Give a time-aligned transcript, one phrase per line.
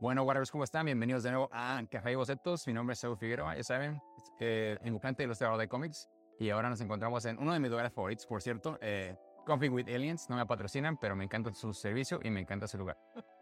[0.00, 0.86] Bueno, Warriors, ¿cómo están?
[0.86, 2.66] Bienvenidos de nuevo a Café y Bocetos.
[2.66, 4.00] Mi nombre es Saúl Figueroa, ya saben,
[4.38, 6.08] eh, dibujante ilustrador de cómics.
[6.38, 9.88] Y ahora nos encontramos en uno de mis lugares favoritos, por cierto, eh, Coffee with
[9.88, 10.30] Aliens.
[10.30, 12.96] No me patrocinan, pero me encanta su servicio y me encanta su lugar.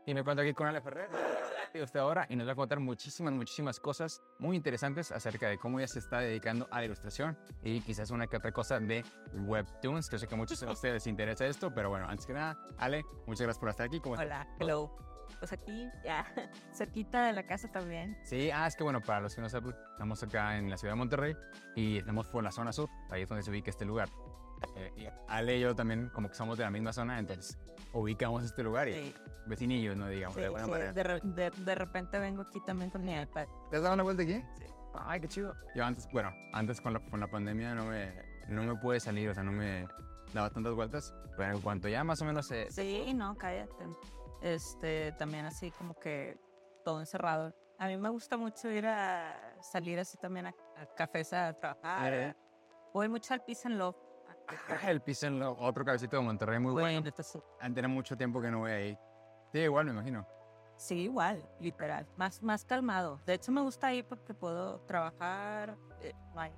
[0.04, 1.08] Y me encuentro aquí con Ale Ferrer,
[1.80, 5.78] usted ahora, y nos va a contar muchísimas, muchísimas cosas muy interesantes acerca de cómo
[5.78, 9.04] ella se está dedicando a la ilustración y quizás una que otra cosa de
[9.46, 12.32] webtoons, que sé que a muchos de ustedes les interesa esto, pero bueno, antes que
[12.32, 14.00] nada, Ale, muchas gracias por estar aquí.
[14.00, 15.07] ¿Cómo Hola, hello.
[15.38, 16.26] Pues aquí, ya,
[16.72, 18.16] cerquita de la casa también.
[18.24, 20.94] Sí, ah, es que bueno, para los que no saben, estamos acá en la ciudad
[20.94, 21.36] de Monterrey
[21.76, 24.08] y estamos por la zona sur, ahí es donde se ubica este lugar.
[24.76, 27.56] Eh, Ale y yo también, como que somos de la misma zona, entonces
[27.92, 29.14] ubicamos este lugar y
[29.46, 30.08] vecinillos, ¿no?
[30.08, 30.92] Digamos, de buena manera.
[30.92, 33.46] De, de, repente vengo aquí también con mi iPad.
[33.70, 34.42] ¿Te has dado una vuelta aquí?
[34.58, 34.64] Sí.
[34.94, 35.54] Ay, qué chido.
[35.74, 38.12] Yo antes, bueno, antes con la, con la pandemia no me,
[38.48, 39.86] no me pude salir, o sea, no me
[40.32, 42.70] daba tantas vueltas, pero en cuanto ya más o menos se...
[42.70, 43.84] Sí, no, cállate.
[44.40, 46.38] Este, también así como que
[46.84, 47.54] todo encerrado.
[47.78, 50.54] A mí me gusta mucho ir a salir así también a,
[50.96, 52.12] cafés a trabajar.
[52.12, 52.34] Eh.
[52.92, 53.96] Voy mucho al Peace and Love
[54.48, 55.26] Ah, el Piso
[55.58, 57.02] otro cabecito de Monterrey muy bueno.
[57.02, 57.74] bueno.
[57.74, 58.98] Tiene mucho tiempo que no voy ahí.
[59.52, 60.26] Sí, igual, me imagino.
[60.76, 62.06] Sí, igual, literal.
[62.16, 63.20] Más, más calmado.
[63.26, 65.76] De hecho, me gusta ir porque puedo trabajar.
[66.00, 66.52] Eh, no, hay,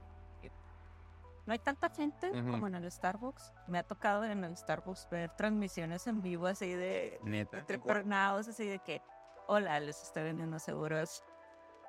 [1.46, 3.52] no hay tanta gente como en el Starbucks.
[3.66, 7.18] Me ha tocado en el Starbucks ver transmisiones en vivo así de.
[7.22, 7.58] Neta.
[7.58, 9.02] Entrepernados, así de que.
[9.46, 11.24] Hola, les estoy vendiendo seguros.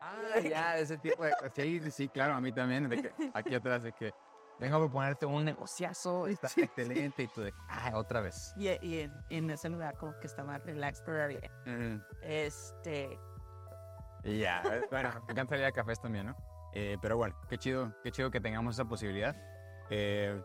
[0.02, 1.34] Ah, ya, ese tipo de.
[1.54, 2.90] Sí, sí, claro, a mí también.
[2.90, 4.14] De que aquí atrás, de que
[4.60, 8.54] vengo a proponerte un negociazo, está excelente, y tú de, ah, otra vez.
[8.58, 11.52] Y, en, ese lugar como que está más relax todavía.
[12.22, 13.20] Este...
[14.24, 16.51] ya, bueno, me encanta de cafés también, ¿no?
[16.74, 19.36] Eh, pero bueno, qué chido, qué chido que tengamos esa posibilidad.
[19.90, 20.42] Eh,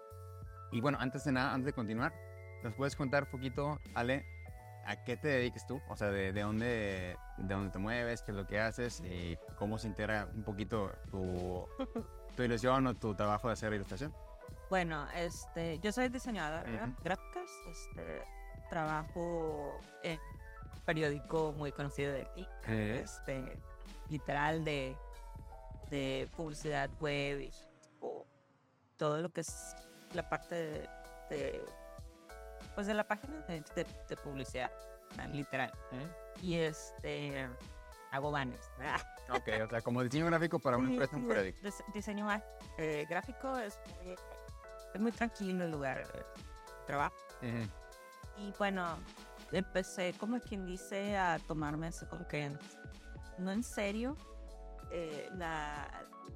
[0.73, 2.13] y bueno, antes de nada, antes de continuar,
[2.63, 4.27] ¿nos puedes contar un poquito, Ale,
[4.85, 5.81] a qué te dediques tú?
[5.89, 9.39] O sea, de, de, dónde, de dónde te mueves, qué es lo que haces y
[9.57, 11.67] cómo se integra un poquito tu,
[12.37, 14.13] tu ilusión o tu trabajo de hacer ilustración?
[14.69, 16.65] Bueno, este, yo soy diseñadora
[17.05, 17.41] gráfica,
[17.71, 18.23] este,
[18.69, 20.19] trabajo en
[20.75, 23.57] un periódico muy conocido de aquí, este,
[24.09, 24.97] literal de,
[25.91, 27.51] de publicidad web y
[28.97, 29.75] todo lo que es
[30.15, 30.89] la parte
[31.31, 31.65] de,
[32.75, 34.71] pues de la página de, publicidad,
[35.33, 35.73] literal.
[36.43, 37.49] Y este
[38.11, 38.71] hago banners.
[39.31, 41.59] ok, o sea, como diseño gráfico para una empresa, un periódico.
[41.93, 42.29] Diseño
[42.79, 44.15] eh, gráfico es muy,
[44.95, 46.25] es muy tranquilo el lugar de
[46.87, 47.17] trabajo.
[48.39, 48.99] Y bueno,
[49.53, 52.51] empecé como quien dice a tomarme eso como que
[53.39, 54.17] no en serio
[54.91, 55.89] eh, la,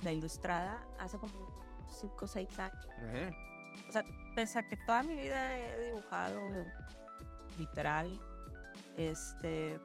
[0.02, 2.88] la, ilustrada hace como 5 o 6 años.
[3.88, 6.40] O sea, pese a que toda mi vida he dibujado
[7.58, 8.20] literal,
[8.96, 9.78] este,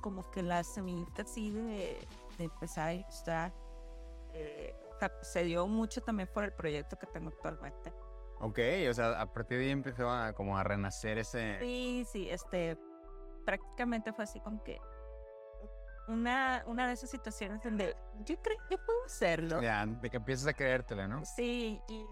[0.00, 2.06] como que la semillita así de,
[2.38, 3.52] empezar a ilustrar
[4.32, 4.72] eh,
[5.22, 7.92] se dio mucho también por el proyecto que tengo actualmente.
[8.40, 11.58] Ok, o sea, a partir de ahí empezó a como a renacer ese...
[11.58, 12.78] Sí, sí, este,
[13.44, 14.80] prácticamente fue así como que
[16.08, 19.62] una, una de esas situaciones donde yo creo que puedo hacerlo.
[19.62, 21.24] Ya, de que empiezas a creértela, ¿no?
[21.24, 22.06] Sí, y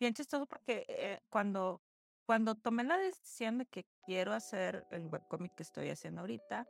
[0.00, 1.80] bien chistoso porque eh, cuando
[2.26, 6.66] cuando tomé la decisión de que quiero hacer el webcomic que estoy haciendo ahorita,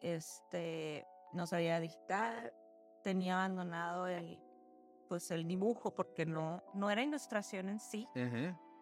[0.00, 2.52] este, no sabía digital,
[3.02, 4.40] tenía abandonado el,
[5.08, 8.08] pues el dibujo porque no, no era ilustración en sí.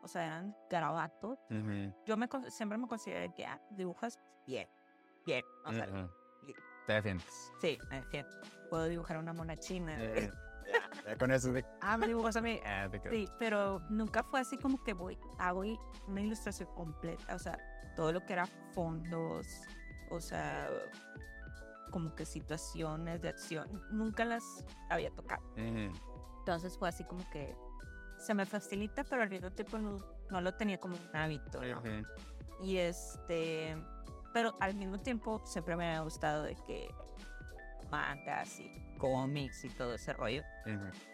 [0.02, 1.38] O sea, eran garabatos.
[2.06, 4.68] Yo me, siempre me consideré que ah, dibujas bien,
[5.26, 5.44] bien.
[5.66, 6.08] O sea,
[6.86, 7.52] Te defiendes.
[7.60, 8.30] Sí, me defiendo.
[8.68, 9.96] Puedo dibujar una mona china.
[9.98, 10.30] Eh,
[11.18, 12.60] con eso de, ah, me dibujas a mí.
[12.66, 15.62] Ah, sí, pero nunca fue así como que voy, hago
[16.06, 17.58] una ilustración completa, o sea,
[17.96, 19.46] todo lo que era fondos,
[20.10, 20.68] o sea,
[21.90, 24.44] como que situaciones de acción, nunca las
[24.88, 25.42] había tocado.
[25.56, 27.56] Entonces fue así como que
[28.18, 29.96] se me facilita, pero al mismo tiempo no,
[30.30, 31.60] no lo tenía como un hábito.
[32.62, 33.76] Y este,
[34.32, 36.88] pero al mismo tiempo siempre me ha gustado de que
[37.90, 40.42] mangas y cómics y todo ese rollo.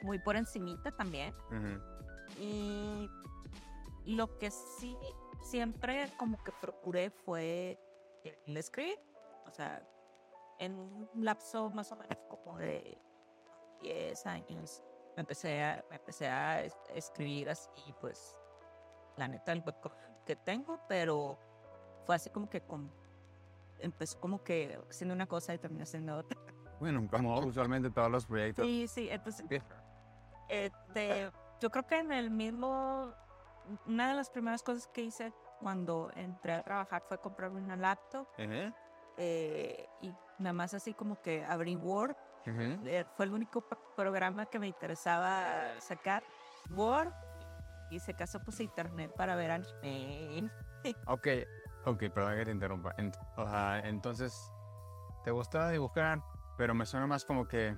[0.02, 1.34] Muy por encimita también.
[2.38, 3.08] Y
[4.04, 4.96] lo que sí
[5.42, 7.78] siempre como que procuré fue
[8.46, 8.98] el escribir.
[9.46, 9.82] O sea,
[10.58, 12.98] en un lapso más o menos como de
[13.82, 14.82] 10 años
[15.16, 16.62] me empecé a, empecé a
[16.94, 18.38] escribir así, pues
[19.16, 19.64] la neta el
[20.26, 21.38] que tengo, pero
[22.04, 22.60] fue así como que
[23.80, 26.38] empezó como que haciendo una cosa y terminó haciendo otra.
[26.80, 28.64] Bueno, como usualmente todos los proyectos.
[28.64, 29.46] Sí, sí, entonces.
[30.48, 31.30] Este,
[31.60, 33.12] yo creo que en el mismo.
[33.86, 38.28] Una de las primeras cosas que hice cuando entré a trabajar fue comprarme una laptop.
[38.38, 42.14] eh, y nada más así como que abrí Word.
[42.46, 43.64] Eh, fue el único
[43.96, 46.22] programa que me interesaba sacar.
[46.70, 47.12] Word.
[47.90, 50.50] Y se casó pues internet para ver anime.
[51.06, 51.26] ok,
[51.86, 52.94] ok, perdón que te interrumpa.
[53.84, 54.52] entonces,
[55.24, 56.22] ¿te gustaba dibujar?
[56.58, 57.76] Pero me suena más como que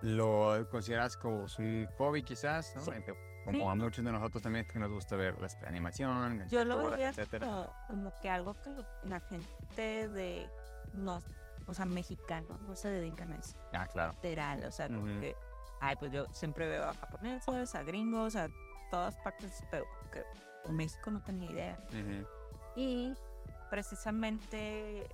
[0.00, 2.82] lo consideras como su hobby quizás, ¿no?
[3.44, 7.12] Como a muchos de nosotros también que nos gusta ver la animación, Yo lo veía
[7.88, 8.70] como, que algo que
[9.02, 10.48] la gente de,
[10.94, 11.20] no,
[11.66, 13.56] o sea, mexicano no se dedican a eso.
[13.72, 14.12] Ah, claro.
[14.22, 15.36] Literal, o sea, que,
[15.80, 18.48] ay, pues yo siempre veo a japoneses, a gringos, a
[18.92, 20.22] todas partes, pero que
[20.64, 21.78] en México no tenía idea.
[22.76, 23.14] Y
[23.70, 25.06] precisamente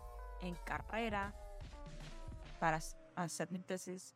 [0.42, 1.34] en carrera,
[2.60, 2.80] para
[3.16, 4.14] hacer mi tesis,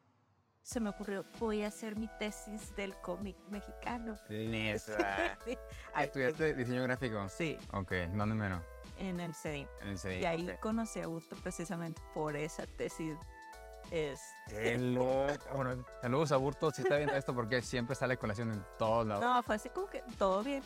[0.63, 4.17] se me ocurrió, voy a hacer mi tesis del cómic mexicano.
[4.29, 5.37] Nesa.
[6.01, 7.29] ¿Estudiaste diseño gráfico?
[7.29, 7.59] Sí.
[7.73, 8.63] Ok, ¿dónde menos?
[8.99, 9.67] En el CEDIM.
[9.81, 10.23] En el CEDIM.
[10.23, 13.17] Y ahí conocí a Augusto precisamente por esa tesis.
[13.93, 14.35] Es...
[14.49, 15.35] ¡Qué loco!
[15.55, 19.23] Bueno, saludos a Burto si está viendo esto porque siempre sale colación en todos lados.
[19.23, 20.63] No, fue así como que todo bien,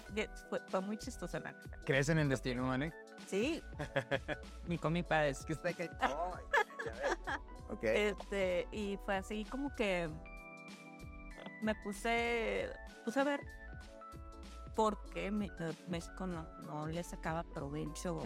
[0.48, 1.40] fue, muy chistoso.
[1.40, 1.50] ¿no?
[1.84, 2.92] ¿Crees en el destino, Mane?
[3.26, 3.60] Sí.
[4.68, 5.88] Mi cómic es que está aquí.
[7.82, 10.08] Este, y fue así como que
[11.62, 12.70] me puse,
[13.04, 13.40] puse a ver
[14.76, 18.20] por qué México no, le sacaba provecho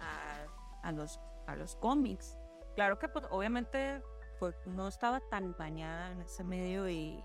[0.00, 2.36] a, a, los, a los cómics.
[2.74, 4.02] Claro que pues, obviamente
[4.38, 7.22] pues, no estaba tan bañada en ese medio y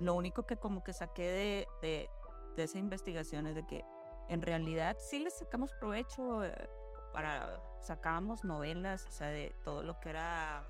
[0.00, 2.10] lo único que como que saqué de, de,
[2.56, 3.84] de esa investigación es de que
[4.28, 6.68] en realidad sí le sacamos provecho eh,
[7.12, 10.66] para sacábamos novelas, o sea, de todo lo que era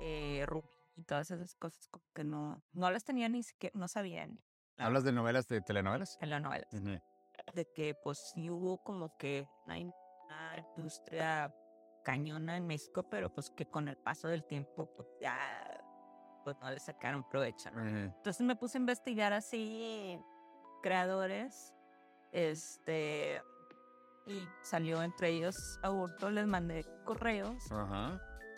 [0.00, 0.46] eh,
[0.96, 4.40] y todas esas cosas que no, no las tenía ni siquiera, no sabían.
[4.78, 6.18] ¿Hablas de novelas, de telenovelas?
[6.20, 6.68] En las novelas.
[7.54, 9.78] De que pues sí hubo como que una,
[10.76, 11.54] industria
[12.08, 15.38] cañona en México, pero pues que con el paso del tiempo pues ya
[16.42, 17.68] pues no le sacaron provecho.
[17.68, 20.18] Entonces me puse a investigar así
[20.82, 21.74] creadores,
[22.32, 23.42] este,
[24.26, 27.62] y salió entre ellos Aburto, les mandé correos.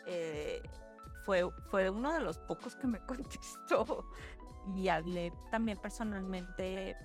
[0.07, 0.63] Eh,
[1.27, 1.43] fue,
[1.73, 4.05] fue uno de los pocos que me contestó
[4.77, 6.97] y hablé también personalmente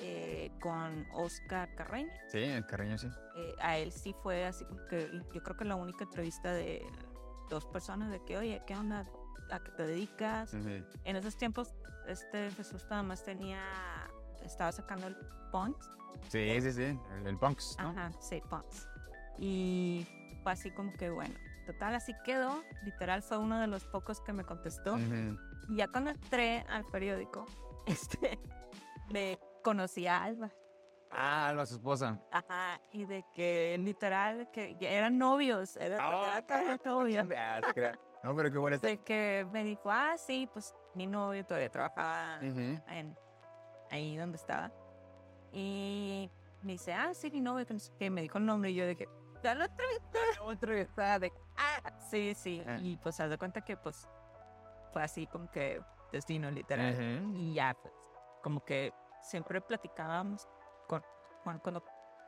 [0.00, 2.12] eh, con Oscar Carreño.
[2.28, 3.08] Sí, el Carreño sí.
[3.36, 6.84] Eh, a él sí fue así como que yo creo que la única entrevista de
[7.48, 9.06] dos personas de que, oye, ¿qué onda?
[9.50, 10.52] ¿A qué te dedicas?
[10.52, 11.74] En esos tiempos,
[12.06, 13.62] este Jesús nada más tenía,
[14.44, 15.16] estaba sacando el
[15.50, 15.90] Punks
[16.28, 17.76] Sí, sí, sí, el, Punks.
[17.78, 18.88] Ajá, sí, Punks.
[19.38, 20.06] Y
[20.42, 21.34] fue así como que, bueno,
[21.66, 22.62] total, así quedó.
[22.84, 24.98] Literal, fue uno de los pocos que me contestó.
[25.68, 27.46] Y ya cuando entré al periódico,
[27.86, 28.38] este,
[29.10, 30.50] me conocí a Alba.
[31.10, 32.18] Ah, Alba, su esposa.
[32.30, 37.26] Ajá, y de que literal, que eran novios, eran oh, novios.
[38.24, 38.78] No, pero qué bueno.
[38.78, 43.14] De que me dijo, ah, sí, pues mi novio todavía trabajaba en,
[43.90, 44.72] ahí donde estaba.
[45.52, 46.30] Y
[46.62, 47.66] me dice, ah, sí, mi novio,
[47.98, 48.70] que me dijo el nombre.
[48.70, 49.06] Y yo de que,
[49.42, 49.64] ya lo
[50.50, 51.02] entrevisté.
[51.20, 52.62] de, ah, sí, sí.
[52.66, 52.78] Ah.
[52.80, 54.08] Y pues se da cuenta que pues
[54.94, 57.22] fue así como que destino literal.
[57.34, 57.92] Y ya, pues,
[58.42, 58.94] como que
[59.28, 60.48] siempre platicábamos
[60.86, 61.02] con,
[61.62, 61.84] cuando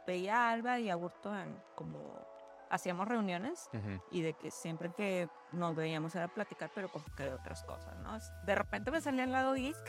[0.07, 2.27] veía a Alba y a en, como
[2.71, 3.69] hacíamos reuniones
[4.11, 7.97] y de que siempre que nos veíamos era platicar, pero como que de otras cosas,
[7.99, 8.17] ¿no?
[8.45, 9.85] De repente me salía al lado disc,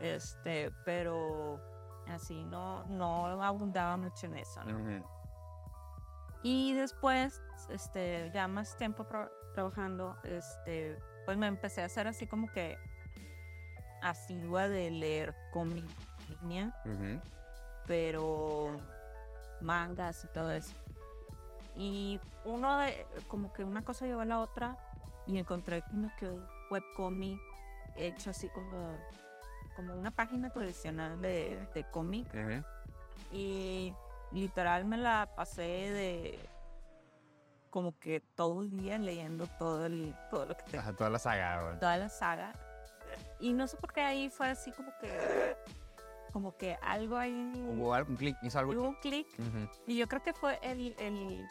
[0.00, 1.60] este, pero
[2.08, 4.60] Así no, no abundaba mucho en eso.
[6.42, 9.06] Y después, este, ya más tiempo
[9.54, 12.76] trabajando, este, pues me empecé a hacer así como que
[14.02, 15.86] asidua de leer cómic
[16.40, 16.74] línea,
[17.86, 18.76] pero
[19.60, 20.74] mangas y todo eso.
[21.76, 24.76] Y uno de, como que una cosa llevó a la otra
[25.26, 27.40] y encontré como que un webcomic
[27.96, 28.96] hecho así como
[29.76, 32.26] como una página tradicional de, de cómic.
[33.30, 33.94] Y
[34.32, 36.38] literal me la pasé de
[37.70, 41.78] como que todo el día leyendo todo el todo lo que te, toda la saga
[41.78, 42.52] toda la saga.
[43.40, 45.56] Y no sé por qué ahí fue así como que
[46.32, 49.26] como que algo ahí hubo un clic hizo algo hubo un clic.
[49.86, 51.46] Y yo creo que fue el, el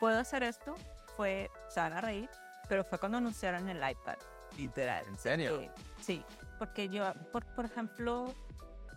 [0.00, 0.74] puedo hacer esto
[1.16, 2.28] fue se van a reír
[2.68, 4.16] pero fue cuando anunciaron el iPad.
[4.56, 5.60] Literal en serio
[6.00, 6.24] sí
[6.62, 8.32] porque yo, por, por ejemplo,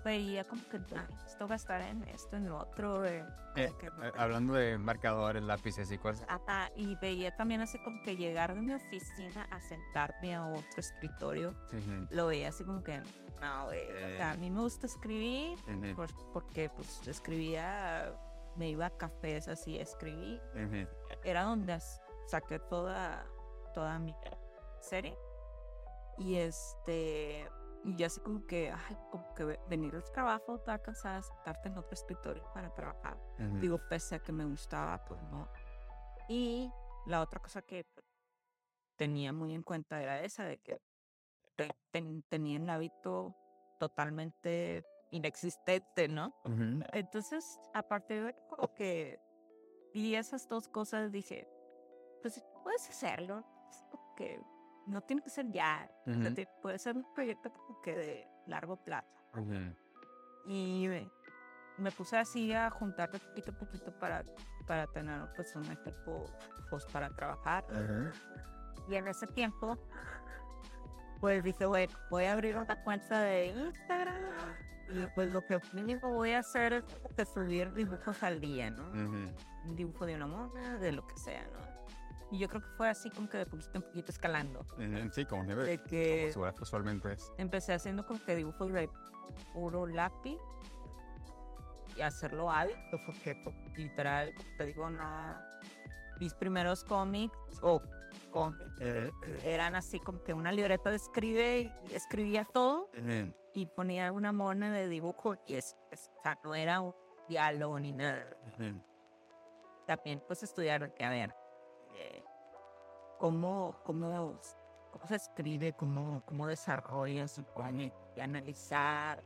[0.05, 0.79] veía como que
[1.25, 3.03] esto gastar en esto, en lo otro.
[3.05, 3.71] Eh, eh,
[4.17, 6.25] hablando de marcadores, lápices y cosas.
[6.29, 10.77] Ajá, y veía también así como que llegar de mi oficina a sentarme a otro
[10.77, 11.55] escritorio.
[12.12, 13.01] Lo veía así como que,
[13.41, 15.57] no, güey, a mí me gusta escribir
[16.31, 18.13] porque pues escribía
[18.55, 20.39] me iba a cafés así, escribí.
[21.24, 21.79] Era donde
[22.27, 23.25] saqué toda,
[23.74, 24.15] toda mi
[24.79, 25.17] serie.
[26.17, 27.50] Y este,
[27.86, 31.77] y ya así como que, ay, como que venir al trabajo, toda cansada, sentarte en
[31.77, 33.18] otro escritorio para trabajar.
[33.62, 35.48] Digo, pese a que me gustaba, pues no.
[36.27, 36.72] Y
[37.06, 37.86] la otra cosa que
[38.96, 40.82] tenía muy en cuenta era esa, de que
[42.30, 43.36] tenía el hábito
[43.80, 46.34] totalmente inexistente, ¿no?
[46.92, 49.20] Entonces, a partir de como que
[49.94, 51.48] vi esas dos cosas, dije,
[52.22, 54.42] pues puedes hacerlo, es como que
[54.88, 55.89] no tiene que ser ya,
[56.62, 59.08] puede ser un proyecto como que de largo plazo.
[60.46, 60.88] Y
[61.77, 64.24] me, puse así a juntar poquito a poquito para,
[64.68, 66.25] para tener pues un equipo
[66.70, 67.65] pues, para trabajar.
[68.88, 69.77] Y en ese tiempo,
[71.20, 74.24] pues dije, bueno, voy a abrir una cuenta de Instagram
[74.89, 76.84] y pues lo que mínimo voy a hacer
[77.18, 78.84] es subir dibujos al día, ¿no?
[78.92, 81.75] Un dibujo de una mona, de lo que sea, ¿no?
[82.32, 84.65] Y yo creo que fue así como que de poquito en poquito escalando.
[85.12, 85.44] Sí, como.
[85.44, 87.32] De que usualmente es.
[87.38, 88.89] Empecé haciendo como que dibujos de
[89.53, 90.38] puro lápiz
[91.96, 93.41] y hacerlo hábito, porque
[93.75, 95.36] literal, te digo, no.
[96.20, 97.82] Mis primeros cómics o
[98.32, 99.12] cómics eh,
[99.44, 102.89] eran así como que una libreta de escribe y escribía todo
[103.53, 106.96] y ponía una mona de dibujo y es, o sea, no era un
[107.27, 108.25] diálogo ni nada.
[109.86, 111.36] También pues estudiar que a ver
[113.18, 114.40] cómo, cómo,
[114.92, 119.24] cómo se escribe, cómo, cómo desarrolla su cómic y analizar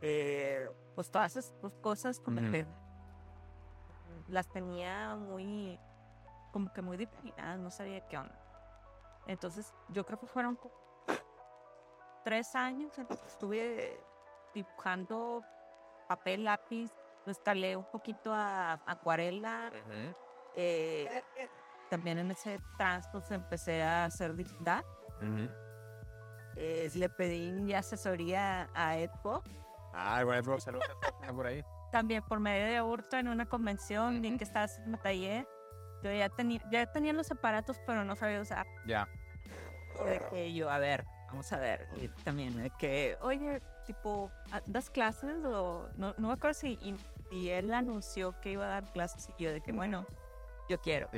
[0.00, 2.66] eh, pues todas esas cosas como que
[4.28, 5.78] las tenía muy
[6.52, 8.38] como que muy definidas, no sabía qué onda.
[9.26, 10.58] Entonces yo creo que fueron
[12.22, 14.00] tres años en que estuve
[14.54, 15.42] dibujando
[16.06, 16.92] papel, lápiz,
[17.26, 19.72] lo escalé un poquito a acuarela.
[20.54, 21.22] eh,
[21.90, 24.84] también en ese transporte pues, empecé a hacer digital.
[26.56, 29.42] Eh, le pedí asesoría a Edpo.
[29.92, 30.86] Ah, bueno, saludos
[31.34, 31.64] por ahí.
[31.92, 35.46] También por medio de Hurto en una convención, en que estaba haciendo taller.
[36.02, 38.66] Yo ya tenía, ya tenía los aparatos, pero no sabía usar.
[38.84, 39.08] Ya.
[40.04, 41.88] De que yo, a ver, vamos a ver.
[41.96, 45.44] Y también de que, oye, tipo, ah, ¿das clases?
[45.44, 46.78] O no, no me acuerdo si.
[47.30, 50.06] Y, él anunció que iba a dar clases y yo de que, bueno,
[50.68, 51.08] yo quiero.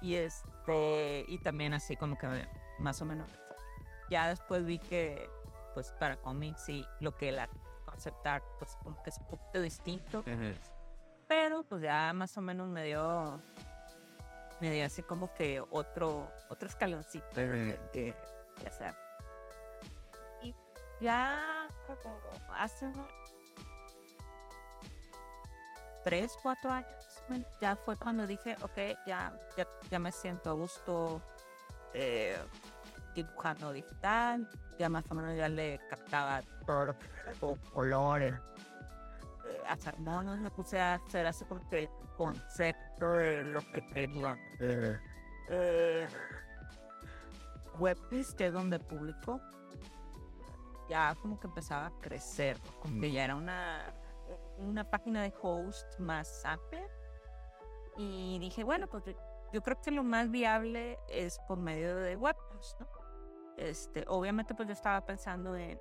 [0.00, 3.28] Y este, y también así como que más o menos.
[4.08, 5.30] Ya después vi que,
[5.74, 7.48] pues para cómics y lo que la
[7.84, 10.24] conceptar, pues como que es un poquito distinto.
[11.28, 13.40] Pero pues ya más o menos me dio,
[14.60, 18.14] me dio así como que otro, otro escaloncito que,
[18.64, 18.96] ya sea.
[20.42, 20.54] Y
[21.00, 21.68] ya
[22.56, 22.90] hace
[26.02, 27.19] tres, cuatro años
[27.60, 29.32] ya fue cuando dije, ok, ya,
[29.90, 31.20] ya, me siento a gusto
[31.94, 32.36] eh,
[33.14, 38.34] dibujando digital, ya más o menos ya le captaba todo colores.
[38.34, 43.60] Eh, hasta no, no me puse a hacer así como que el concepto de lo
[43.72, 44.36] que quería.
[44.60, 44.98] Eh,
[45.48, 46.08] eh,
[48.36, 49.40] que es donde publico,
[50.88, 53.94] ya como que empezaba a crecer, como que ya era una,
[54.58, 56.86] una página de host más amplia
[57.96, 59.04] y dije, bueno, pues
[59.52, 62.86] yo creo que lo más viable es por medio de webposts, ¿no?
[63.56, 65.78] Este, obviamente, pues yo estaba pensando en,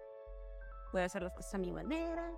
[0.92, 2.32] voy a hacer las cosas a mi manera.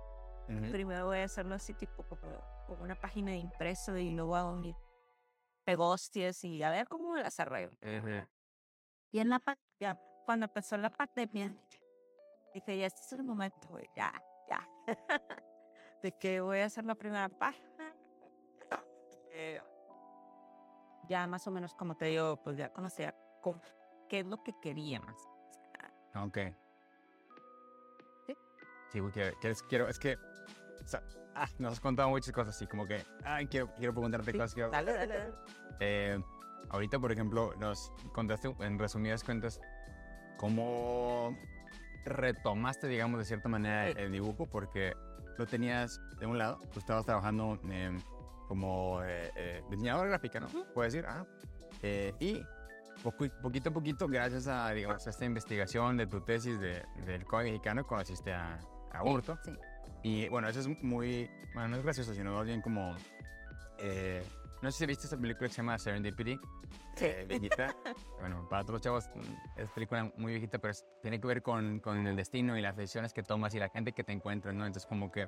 [0.70, 4.76] Primero voy a hacerlo así, tipo como, una página de impreso y luego hago mi
[5.64, 7.76] pegostias y a ver cómo las arreglo.
[9.10, 9.40] Y en la
[9.80, 11.54] ya, cuando empezó la pandemia,
[12.52, 14.12] dije, ya este es el momento, ya,
[14.48, 14.68] ya.
[16.02, 17.71] de que voy a hacer la primera página.
[21.08, 23.14] Ya más o menos, como te digo, pues ya conocía
[24.08, 25.16] qué es lo que quería más.
[26.14, 26.38] Ok.
[28.26, 28.36] Sí.
[28.90, 29.32] Sí, porque
[29.68, 31.02] quiero, es que, o sea,
[31.34, 34.54] ah, nos has contado muchas cosas así, como que, ay, quiero, quiero preguntarte cosas.
[34.54, 35.32] Que, dale, dale.
[35.84, 36.22] Eh,
[36.68, 39.60] ahorita, por ejemplo, nos contaste en resumidas cuentas
[40.36, 41.36] cómo
[42.04, 44.94] retomaste, digamos, de cierta manera el dibujo, porque
[45.38, 48.00] lo tenías de un lado, tú estabas trabajando en
[48.52, 50.46] como eh, eh, diseñadora gráfica, ¿no?
[50.74, 51.24] Puedes decir, ah.
[51.80, 52.38] Eh, y
[53.40, 57.52] poquito a poquito, gracias a, digamos, a esta investigación de tu tesis de, del código
[57.52, 58.60] mexicano, conociste a,
[58.92, 59.38] a Hurto.
[59.42, 59.52] Sí,
[60.02, 62.94] Y bueno, eso es muy, bueno, no es gracioso, sino más bien como,
[64.60, 66.38] no sé si viste esta película que se llama Serendipity.
[66.96, 67.06] Sí.
[67.26, 67.74] viejita.
[68.20, 69.10] bueno, para todos los chavos
[69.56, 73.14] es película muy viejita, pero tiene que ver con, con, el destino y las decisiones
[73.14, 74.66] que tomas y la gente que te encuentras, ¿no?
[74.66, 75.26] Entonces como que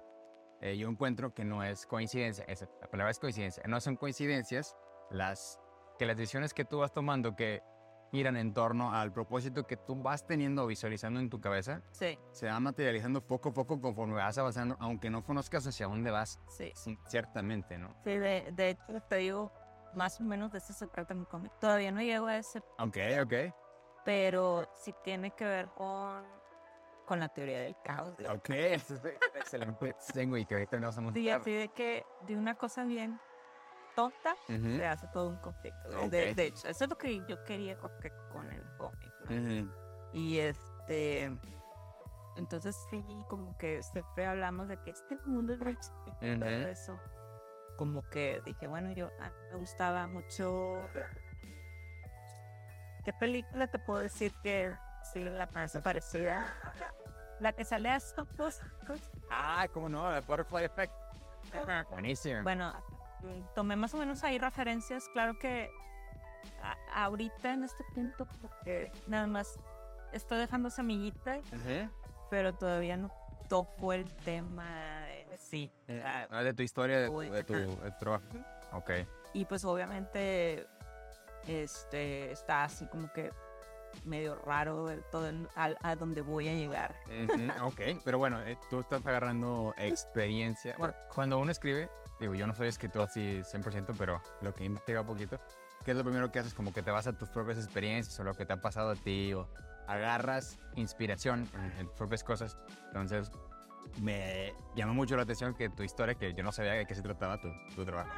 [0.65, 4.75] eh, yo encuentro que no es coincidencia, esa, la palabra es coincidencia, no son coincidencias
[5.11, 5.61] las,
[5.99, 7.63] que las decisiones que tú vas tomando que
[8.11, 12.19] giran en torno al propósito que tú vas teniendo o visualizando en tu cabeza, Sí,
[12.31, 16.41] se van materializando poco a poco conforme vas avanzando, aunque no conozcas hacia dónde vas,
[16.49, 16.73] sí.
[16.75, 17.95] sí, ciertamente, ¿no?
[18.03, 19.53] Sí, de, de hecho te digo,
[19.95, 21.53] más o menos de eso se trata mi cómic.
[21.61, 23.35] Todavía no llego a ese, Ok, ok,
[24.03, 26.25] pero sí tiene que ver con,
[27.05, 28.11] con la teoría del caos.
[28.29, 29.95] ok, eso es excelente.
[30.13, 33.21] Tengo y que ahorita no vamos Sí, así de que de una cosa bien
[33.95, 35.89] tonta se hace todo un conflicto.
[35.89, 36.11] De- Ok.
[36.11, 39.13] De, de hecho, eso es lo que yo quería con, el cómic.
[40.13, 41.31] Y este.
[42.37, 46.41] Entonces, sí, como que siempre hablamos de que este mundo es muy chiquito, Ujú.
[46.41, 47.01] todo eso.
[47.77, 50.89] Como que dije, bueno, yo a mí me gustaba mucho.
[53.05, 54.75] ¿Qué película te puedo decir que
[55.13, 56.47] sí la más parecida?
[57.41, 58.61] La que sale a Stopos.
[59.31, 60.15] Ah, ¿cómo no?
[60.15, 60.93] El Butterfly Effect.
[61.91, 62.43] Buenísimo.
[62.43, 62.73] Bueno,
[63.55, 65.09] tomé más o menos ahí referencias.
[65.13, 65.71] Claro que
[66.63, 69.59] a- ahorita en este punto, como que nada más
[70.13, 71.39] estoy dejando semillita,
[72.31, 73.11] pero todavía no
[73.49, 75.71] toco el tema en sí.
[76.05, 77.65] Ah, Ah, de tu historia, de tu, Uy, de tu, ajá.
[77.85, 78.25] de tu trabajo.
[78.73, 78.91] Ok.
[79.35, 80.67] Y pues obviamente
[81.47, 83.33] este está así como que
[84.05, 86.95] medio raro todo el- al- a, donde voy a llegar.
[87.63, 90.75] Ok, pero bueno, eh, tú estás agarrando experiencia.
[90.79, 95.03] Bueno, cuando uno escribe, digo, yo no soy escritor así 100%, pero lo que investiga
[95.05, 95.39] poquito,
[95.85, 96.55] ¿qué es lo primero que haces?
[96.55, 98.95] Como que te vas a tus propias experiencias o lo que te ha pasado a
[98.97, 99.49] ti o
[99.87, 101.49] agarras inspiración
[101.79, 102.57] en, tus propias cosas.
[102.89, 103.31] Entonces,
[104.01, 107.03] me llama mucho la atención que tu historia, que yo no sabía de qué se
[107.03, 108.11] trataba tu, tu trabajo,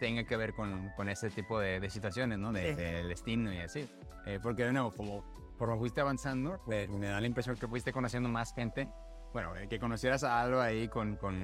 [0.00, 2.52] tenga que ver con, con ese tipo de, de situaciones, ¿no?
[2.52, 2.80] De, Sí.
[2.80, 3.88] del destino y así.
[4.26, 5.24] Eh, porque de nuevo, como
[5.58, 8.88] por fuiste avanzando, me, me da la impresión que fuiste conociendo más gente.
[9.32, 11.34] Bueno, eh, que conocieras a algo ahí con, con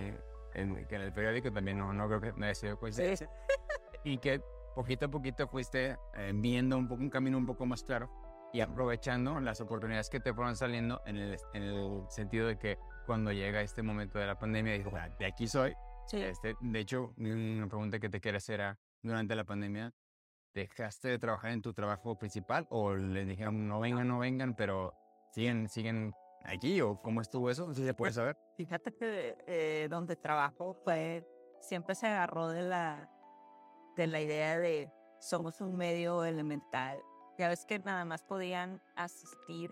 [0.54, 3.28] en, que en el periódico también no, no creo que no haya sido coincidencia.
[4.04, 4.40] Y que
[4.74, 8.10] poquito a poquito fuiste eh, viendo un, poco, un camino un poco más claro
[8.52, 12.78] y aprovechando las oportunidades que te fueron saliendo en el, en el sentido de que
[13.06, 15.74] cuando llega este momento de la pandemia, dijo, "Ah, de aquí soy,
[16.10, 16.20] Sí.
[16.20, 19.92] este, de hecho, una pregunta que te quiero hacer era, durante la pandemia,
[20.54, 24.92] ¿dejaste de trabajar en tu trabajo principal o les dijeron no vengan, no vengan, pero
[25.32, 26.12] siguen, siguen
[26.44, 27.72] aquí o cómo estuvo eso?
[27.74, 28.36] Si se puede saber.
[28.56, 31.24] Fíjate que eh, donde trabajo fue,
[31.60, 33.08] siempre se agarró de la,
[33.96, 36.98] de la idea de somos un medio elemental.
[37.38, 39.70] Ya ves que nada más podían asistir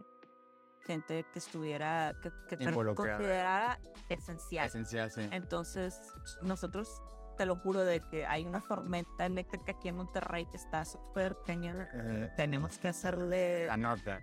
[0.89, 4.67] gente que estuviera, que, que considerara esencial.
[4.67, 5.29] Esencial, sí.
[5.31, 6.01] Entonces,
[6.43, 6.89] nosotros,
[7.37, 11.37] te lo juro, de que hay una tormenta eléctrica aquí en Monterrey que está súper
[11.47, 11.89] cañona.
[11.93, 14.21] Eh, Tenemos que hacerle la nota.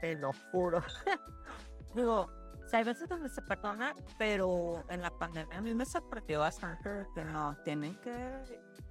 [0.00, 0.82] te lo juro.
[1.94, 5.84] Digo, o sea, hay veces donde se perdona, pero en la pandemia a mí me
[5.84, 8.42] sorprendió bastante que no, tienen que,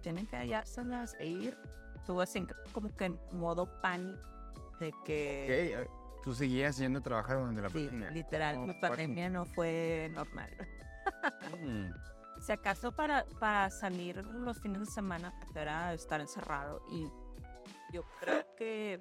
[0.02, 1.58] tienen que hallárselas e ir.
[1.96, 4.30] Estuve así como que en modo pánico
[4.80, 5.88] de que, eh,
[6.24, 8.12] tú seguías yendo a trabajar durante la sí, pandemia.
[8.12, 10.50] literal, Oh, mi pandemia no fue normal.
[11.62, 11.90] Mm,
[12.42, 17.12] Si acaso para, para salir los fines de semana pues, era estar encerrado y
[17.92, 18.98] yo creo que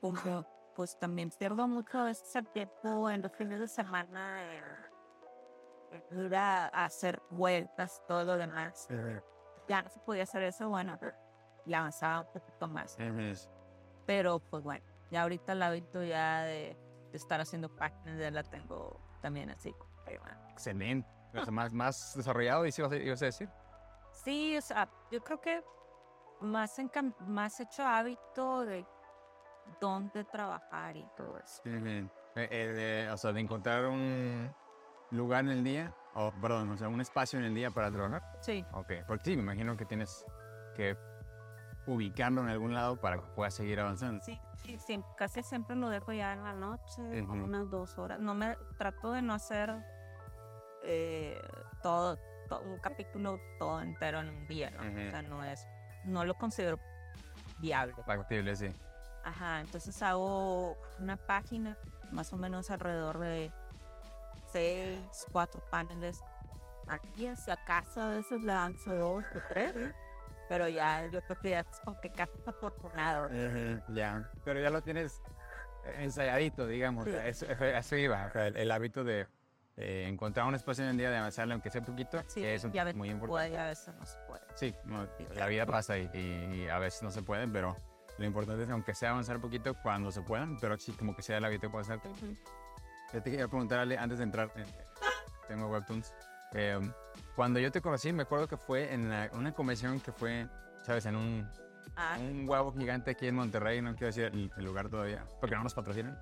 [0.00, 6.66] como, pues también pierdo mucho ese tiempo en los fines de semana en, ir a,
[6.66, 8.86] hacer vueltas, todo lo demás.
[9.66, 10.98] Ya no se podía hacer eso, bueno,
[11.64, 12.98] le avanzaba un poquito más.
[14.06, 16.76] Pero pues bueno, ya ahorita el hábito ya de,
[17.10, 19.74] de estar haciendo páginas ya la tengo también así.
[20.52, 21.08] Excelente.
[21.34, 23.48] O sea, más, más desarrollado, y ibas a, ibas a decir.
[24.12, 25.62] Sí, o sea, yo creo que
[26.40, 28.86] más, encam- más hecho hábito de
[29.80, 31.60] dónde trabajar y todo eso.
[31.66, 32.66] Eh, eh,
[33.06, 34.50] de- o sea, de encontrar un
[35.10, 38.22] lugar en el día, o perdón, o sea, un espacio en el día para trabajar.
[38.40, 40.24] Sí, Ok, porque sí, me imagino que tienes
[40.74, 40.96] que
[41.86, 44.22] ubicarlo en algún lado para que puedas seguir avanzando.
[44.24, 47.32] sí, sí, sí, casi siempre lo dejo ya en la noche, Ujú.
[47.32, 48.20] unas dos horas.
[48.20, 49.74] No me trato de no hacer
[50.82, 51.40] eh,
[51.82, 52.18] todo,
[52.48, 54.80] todo, un capítulo todo entero en un día, ¿no?
[54.80, 55.66] O sea, no es,
[56.04, 56.78] no lo considero
[57.58, 57.94] viable.
[58.04, 58.72] Factible, sí.
[59.24, 61.76] Ajá, entonces hago una página
[62.12, 63.52] más o menos alrededor de
[64.52, 66.22] seis, cuatro paneles.
[66.86, 69.74] Aquí, si acaso a veces le lanzo dos o tres,
[70.48, 73.28] pero ya yo creo que ya es como que casi afortunado.
[73.88, 75.20] Ya, pero ya lo tienes
[75.98, 77.04] ensayadito, digamos.
[77.04, 77.12] Sí.
[77.24, 79.26] Eso, eso iba, el, el hábito de
[79.76, 82.74] eh, encontrar un espacio en el día de avanzarle, aunque sea poquito, Sí, es un-
[82.74, 83.50] y a veces muy importante.
[83.50, 84.42] puede y a veces no se puede.
[84.54, 87.76] Sí, no, la vida pasa y, y- y a veces no se pueden, pero
[88.18, 91.22] lo importante es, aunque sea avanzar un poquito, cuando se puedan, pero sí, como que
[91.22, 92.00] sea el hábito de hacer.
[93.12, 94.64] Yo te quería preguntar, Ale, antes de entrar, eh,
[95.46, 96.12] tengo webtoons.
[96.52, 96.92] Em,
[97.38, 100.48] cuando yo te conocí, me acuerdo que fue en una convención que fue,
[100.82, 101.06] ¿sabes?
[101.06, 101.48] En un,
[101.94, 102.18] ah.
[102.18, 105.72] un huevo gigante aquí en Monterrey, no quiero decir el, lugar todavía, porque no nos
[105.72, 106.20] patrocinan.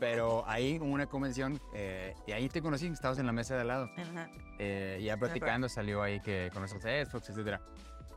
[0.00, 3.60] Pero ahí hubo una convención eh, y ahí te conocí, estabas en la mesa de
[3.60, 3.90] al lado.
[4.58, 7.60] Eh, ya platicando salió ahí que conoces a Xbox, etc.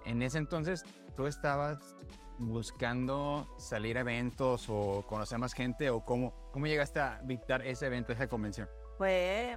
[0.04, 0.84] En ese entonces,
[1.15, 1.96] tú estabas
[2.39, 7.86] buscando salir a eventos o conocer más gente o cómo, cómo llegaste a dictar ese
[7.86, 8.67] evento, esa convención?
[8.98, 9.56] Fue,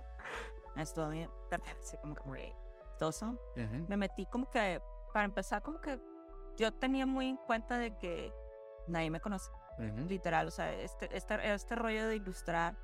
[0.76, 1.10] esto
[2.02, 2.65] como que
[3.88, 4.80] Me metí como que,
[5.12, 5.98] para empezar, como que
[6.56, 8.32] yo tenía muy en cuenta de que
[8.88, 9.50] nadie me conoce,
[10.08, 12.76] literal, o sea, este, este, este rollo de ilustrar,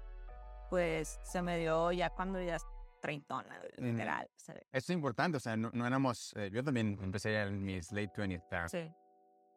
[0.71, 2.59] pues se me dio ya cuando ya
[3.01, 4.29] treintona, literal.
[4.37, 8.13] Esto es importante, o sea, no, no éramos, eh, yo también empecé en mis late
[8.15, 8.69] 20s.
[8.69, 8.95] Sí.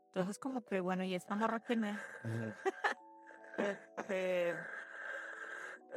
[0.08, 1.98] Entonces, como que, bueno, y esta morra que me...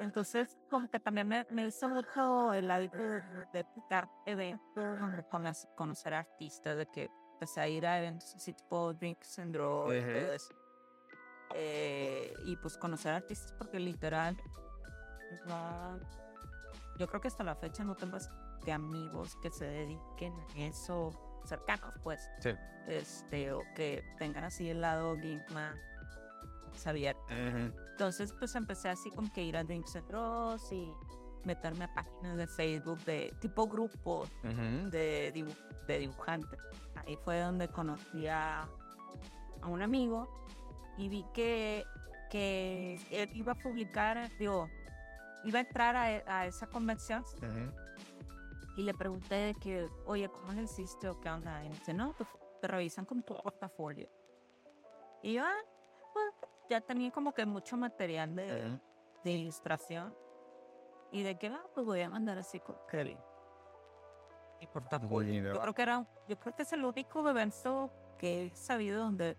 [0.01, 3.65] Entonces, como que también me, me hizo mucho el hábito de, de
[4.27, 5.27] eventos,
[5.77, 10.01] conocer artistas, de que empecé a ir a eventos así tipo Drinks and Draw y
[10.01, 10.55] todo eso.
[11.55, 14.37] Eh, y pues conocer artistas porque literal,
[16.99, 18.19] yo creo que hasta la fecha no tengo
[18.65, 21.11] que amigos que se dediquen a eso
[21.45, 22.29] cercanos, pues.
[22.41, 22.51] Sí.
[22.87, 25.17] Este, o que tengan así el lado
[26.87, 27.23] Abierto.
[27.31, 30.93] Entonces, pues empecé así como que ir a Drinks and Draws y
[31.45, 35.33] meterme a páginas de Facebook de tipo grupos de,
[35.87, 36.61] de dibujantes.
[36.95, 38.69] Ahí fue donde conocí a,
[39.67, 40.47] un amigo
[40.97, 41.85] y vi que,
[42.31, 44.69] que él iba a publicar, digo,
[45.45, 47.25] iba a entrar a, esa convención.
[48.77, 51.65] Y le pregunté de que, oye, ¿cómo le hiciste o qué onda?
[51.65, 52.29] Y me dice, no, pues
[52.61, 54.09] te revisan con tu portafolio.
[55.23, 55.65] Y yo, ah,
[56.69, 58.79] ya tenía como que mucho material de,
[59.25, 60.15] de ilustración.
[61.11, 63.17] Y de que, ah, pues voy a mandar así con Kelly.
[64.61, 65.55] Y portafolio.
[65.55, 69.37] Yo creo que era, yo creo que es el único evento que he sabido donde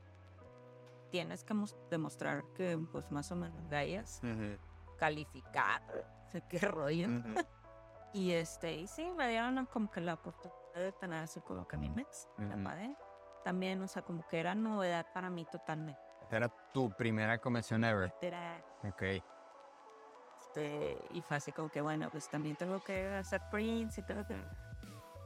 [1.11, 1.53] tienes que
[1.89, 4.21] demostrar que pues más o menos hayas
[4.97, 5.81] calificar,
[6.31, 7.07] sé qué rollo.
[8.13, 11.77] y este, y sí, me dieron como que la oportunidad de tener así como que
[11.77, 12.27] mi mes,
[13.43, 16.08] También, o sea, como que era novedad para mí totalmente.
[16.31, 18.13] Era tu primera convención ever.
[18.21, 18.61] Era.
[18.83, 19.03] Ok.
[20.41, 24.23] Este, y fue así como que, bueno, pues también tengo que hacer prints y todo.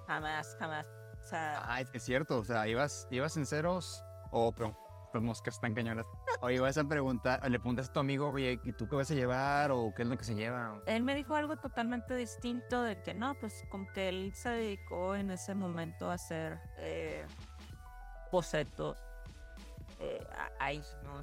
[0.07, 0.85] Jamás, jamás.
[1.19, 4.77] O sea, ah, es cierto, o sea, ibas, ibas en ceros o, pero
[5.13, 6.05] pues moscas están cañonas.
[6.41, 9.13] Oye, vas a preguntar, le preguntas a tu amigo, oye, ¿y tú qué vas a
[9.13, 10.81] llevar o qué es lo que se lleva?
[10.87, 15.15] Él me dijo algo totalmente distinto de que no, pues como que él se dedicó
[15.15, 17.25] en ese momento a hacer eh,
[18.31, 18.97] bocetos.
[20.47, 21.19] Eh, ahí, ¿no?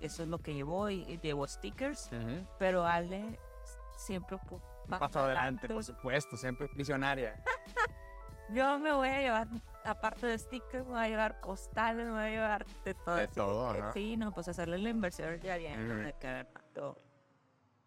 [0.00, 2.10] eso es lo que llevó y, llevó stickers,
[2.58, 3.38] pero Ale
[3.96, 4.38] siempre
[4.88, 7.42] pasó adelante, por supuesto, siempre visionaria.
[8.50, 9.48] Yo me voy a llevar,
[9.84, 13.14] aparte de stickers, me voy a llevar postales, me voy a llevar de todo.
[13.14, 13.92] De todo, ¿no?
[13.92, 16.12] Sí, no, pues hacerle la inversión ya bien.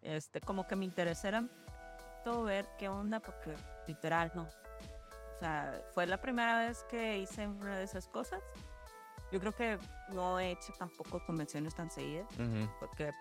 [0.02, 1.44] Este, como que me interesara
[2.24, 3.54] todo ver qué onda, porque
[3.86, 4.42] literal, no.
[4.42, 8.42] O sea, fue la primera vez que hice una de esas cosas.
[9.32, 9.78] Yo creo que
[10.12, 12.28] no he hecho tampoco convenciones tan seguidas,
[12.78, 13.12] porque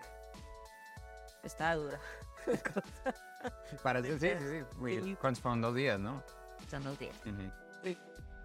[1.44, 2.00] está dura.
[3.84, 4.64] Para ti, sí, sí,
[5.02, 5.18] sí.
[5.42, 6.24] Fueron dos días, ¿no?
[6.70, 7.16] son dos días.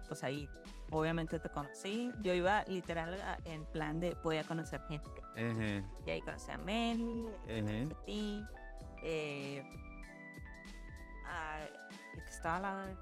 [0.07, 0.49] Pues ahí,
[0.91, 2.11] obviamente te conocí.
[2.21, 5.09] Yo iba literal en plan de voy a conocer gente.
[6.05, 8.43] Y ahí conocí a Mel, a ti,
[9.03, 9.63] eh,
[12.27, 12.95] estaba al lado de...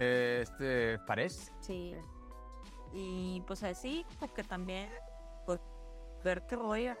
[0.00, 1.52] Eh, este, ¿Pares?
[1.60, 1.94] Sí.
[2.94, 4.88] Y pues así, porque también,
[5.44, 5.60] pues,
[6.22, 6.96] ver qué voy a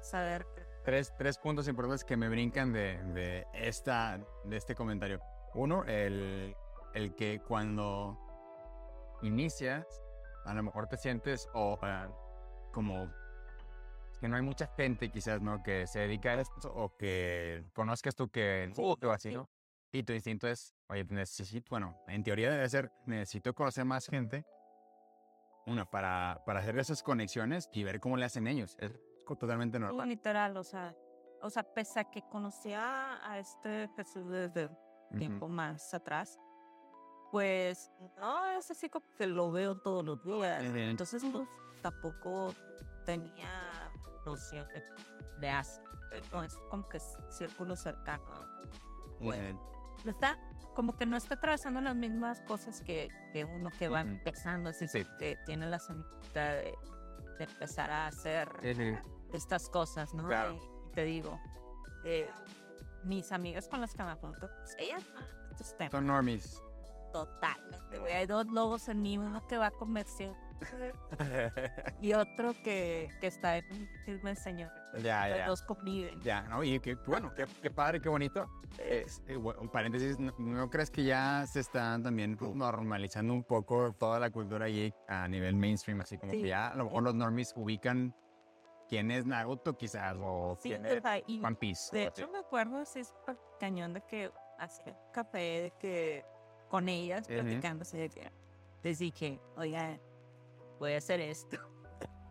[0.00, 0.46] saber.
[0.82, 5.20] Tres, tres puntos importantes que me brincan de, de, esta, de este comentario.
[5.52, 6.56] Uno, el,
[6.94, 8.18] el que cuando
[9.20, 9.86] inicias,
[10.46, 11.78] a lo mejor te sientes o
[12.72, 13.12] como
[14.20, 15.62] que no hay mucha gente quizás, ¿no?
[15.62, 19.50] Que se dedica a esto o que conozcas tú que o así, ¿no?
[19.92, 24.46] Y tu instinto es, oye, necesito, bueno, en teoría debe ser, necesito conocer más gente,
[25.70, 28.76] una, para, para hacer esas conexiones y ver cómo le hacen ellos.
[28.80, 28.92] Es
[29.38, 30.08] totalmente normal.
[30.08, 30.94] Literal, o sea,
[31.42, 34.70] o sea, pese a que conocía a este Jesús desde
[35.16, 36.38] tiempo más atrás,
[37.30, 40.62] pues no es así como que lo veo todos los días.
[40.62, 41.48] Entonces, pues,
[41.82, 42.52] tampoco
[43.06, 43.90] tenía
[44.26, 44.82] noción de,
[45.40, 45.80] de así.
[46.32, 46.98] No es como que
[47.30, 48.24] círculo cercano.
[49.20, 49.60] Bueno,
[50.08, 50.38] está
[50.74, 54.86] como que no está atravesando las mismas cosas que, que uno que va empezando, así
[55.18, 56.74] que tiene la semillita de,
[57.38, 58.48] empezar a hacer
[59.32, 60.30] estas cosas, ¿no?
[60.52, 60.58] Y
[60.92, 61.40] te digo,
[62.04, 62.28] eh,
[63.04, 65.02] mis amigas con las que me apunto, pues ellas,
[65.50, 65.92] estos temas.
[65.92, 66.62] Son normies.
[67.12, 68.12] Totalmente, güey.
[68.12, 70.36] Hay dos lobos en mí, uno que va a comercio
[72.00, 74.70] y otro que, que está en firme señor.
[75.02, 75.46] ya, Los ya.
[75.46, 76.20] dos conviven.
[76.20, 76.62] Ya, ¿no?
[76.64, 78.48] Y qué bueno, qué, qué padre, qué bonito.
[78.78, 83.92] Es, eh, un paréntesis, ¿no, no crees que ya se está también normalizando un poco
[83.98, 86.00] toda la cultura geek a nivel mainstream?
[86.00, 86.42] Así como Sí.
[86.42, 88.14] que ya a lo mejor los normies ubican
[88.88, 91.96] quién es Naruto quizás o Sí, quién es y One Piece.
[91.96, 93.14] de hecho me acuerdo, sí, es
[93.58, 96.24] cañón de que hacía café, de que
[96.68, 97.40] con ellas Ujú.
[97.40, 98.32] platicándose, de que
[98.82, 99.98] les dije, oiga,
[100.80, 101.56] voy a hacer esto.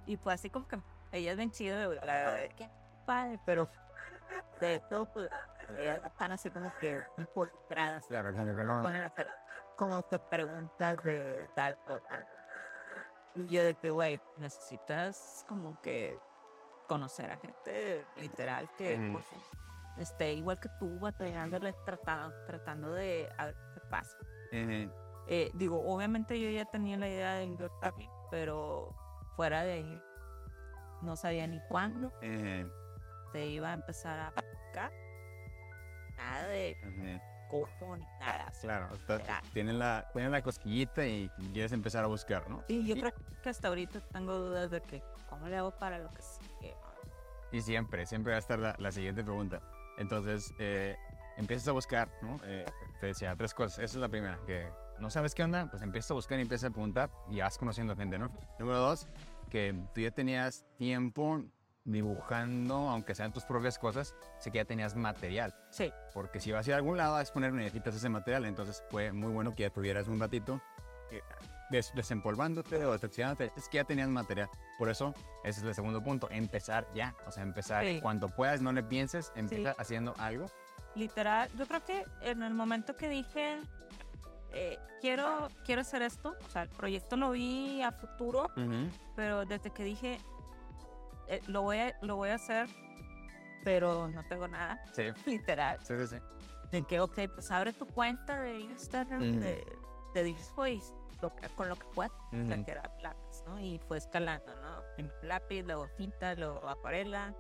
[0.06, 0.82] Y fue así como que
[1.12, 2.68] ellas ven chido, güey, la verdad, de que
[3.06, 3.70] padre, pero
[4.60, 5.30] de todo, pues,
[5.78, 7.00] ellas están así como que.
[7.68, 9.06] Claro, claro, claro.
[9.06, 9.28] hacer
[9.76, 12.26] como que preguntas de tal cosa.
[13.36, 16.20] Y yo de que, güey, necesitas como que
[16.88, 19.14] conocer a gente literal que Ujú.
[19.14, 19.26] pues,
[20.00, 24.18] esté igual que tú batallándole, tratando, tratando de a ver qué pasa.
[24.52, 24.92] Ujú.
[25.28, 28.96] Eh, digo, obviamente yo ya tenía la idea de ir también, pero
[29.36, 30.02] fuera de ahí
[31.02, 32.72] no sabía ni cuándo Ujú.
[33.32, 34.92] se iba a empezar a practicar.
[36.18, 37.68] Nada de Ujú.
[37.80, 38.52] cómo ni nada.
[38.62, 38.90] Claro,
[39.54, 42.64] tienen la, tienen la cosquillita y quieres empezar a buscar, ¿no?
[42.68, 46.10] Sí, yo creo que hasta ahorita tengo dudas de que cómo le hago para lo
[46.12, 46.76] que sigue.
[47.52, 49.62] Y siempre, siempre va a estar la, la siguiente pregunta.
[49.98, 50.96] Entonces, eh,
[51.38, 52.40] empiezas a buscar, ¿no?
[52.44, 52.66] Eh,
[53.00, 53.80] te decía tres cosas.
[53.80, 56.70] Esa es la primera, que no sabes qué onda, pues empiezas a buscar y empiezas
[56.70, 58.32] a preguntar y vas conociendo gente, ¿no?
[58.60, 59.08] Número dos,
[59.50, 61.44] que tú ya tenías tiempo
[61.86, 65.54] dibujando, aunque sean tus propias cosas, sé que ya tenías material.
[65.72, 68.46] Sí, Porque si vas a ir a algún lado a exponer, necesitas ese material.
[68.46, 70.62] Entonces fue muy bueno que ya tuvieras un ratito
[71.12, 71.22] eh,
[71.72, 73.52] des- desempolvándote o decepcionándote.
[73.58, 74.50] Es que ya tenías material.
[74.78, 76.30] Por eso, ese es el segundo punto.
[76.30, 77.16] Empezar ya.
[77.26, 78.00] O sea, empezar Sí.
[78.02, 80.46] cuando puedas, no le pienses, empieza haciendo algo.
[80.96, 83.60] literal, yo creo que en el momento que dije,
[84.54, 88.50] eh, quiero, quiero hacer esto, o sea, el proyecto lo vi a futuro,
[89.16, 90.20] pero desde que dije,
[91.28, 92.68] eh, lo, voy a, lo voy a hacer,
[93.64, 95.04] pero no tengo nada, Sí.
[95.26, 96.18] literal, Sí, sí, sí.
[96.72, 99.66] de que, ok, pues abre tu cuenta de Instagram, de,
[100.14, 100.82] de dibujo y
[101.22, 102.66] lo que- con lo que puedas, o sea, Ujú.
[102.66, 103.60] que era lápiz, ¿no?
[103.60, 104.82] Y fue escalando, ¿no?
[104.96, 107.34] Primero lápiz, luego tinta, luego acuarela,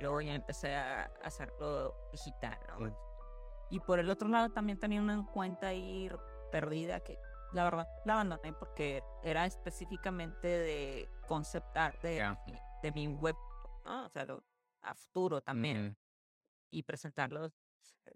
[0.00, 3.11] luego ya empecé a hacerlo digital, ¿no?
[3.72, 6.10] Y por el otro lado también tenía una cuenta ahí
[6.50, 7.18] perdida que
[7.54, 12.36] la verdad la abandoné porque era específicamente de concept art de,
[12.82, 13.34] de mi web,
[13.86, 14.04] ¿no?
[14.06, 14.44] O sea, lo-
[14.82, 15.96] a futuro también
[16.70, 17.52] y presentarlos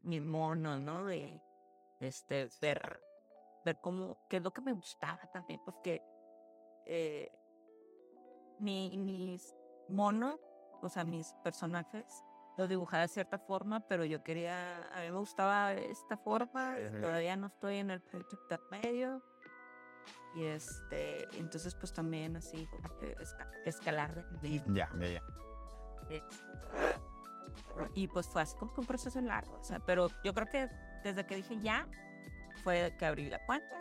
[0.02, 1.06] mis monos, ¿no?
[1.06, 1.40] De
[2.00, 3.00] este ver
[3.64, 6.02] ver cómo qué es lo que me gustaba también, porque
[6.84, 7.30] eh,
[8.60, 9.56] mi- mis
[9.88, 10.38] monos,
[10.82, 12.04] o sea, mis personajes
[12.56, 17.36] los dibujaba de cierta forma, pero yo quería, a mí me gustaba esta forma, todavía
[17.36, 18.38] no estoy en el punto
[18.70, 19.22] medio.
[20.34, 24.26] Y este, entonces pues también así como que esca- escalar.
[24.74, 25.22] Ya, ya, ya.
[27.94, 30.68] Y pues fue así como que un proceso largo, o sea, pero yo creo que
[31.04, 31.88] desde que dije ya,
[32.62, 33.78] fue que abrí la cuenta.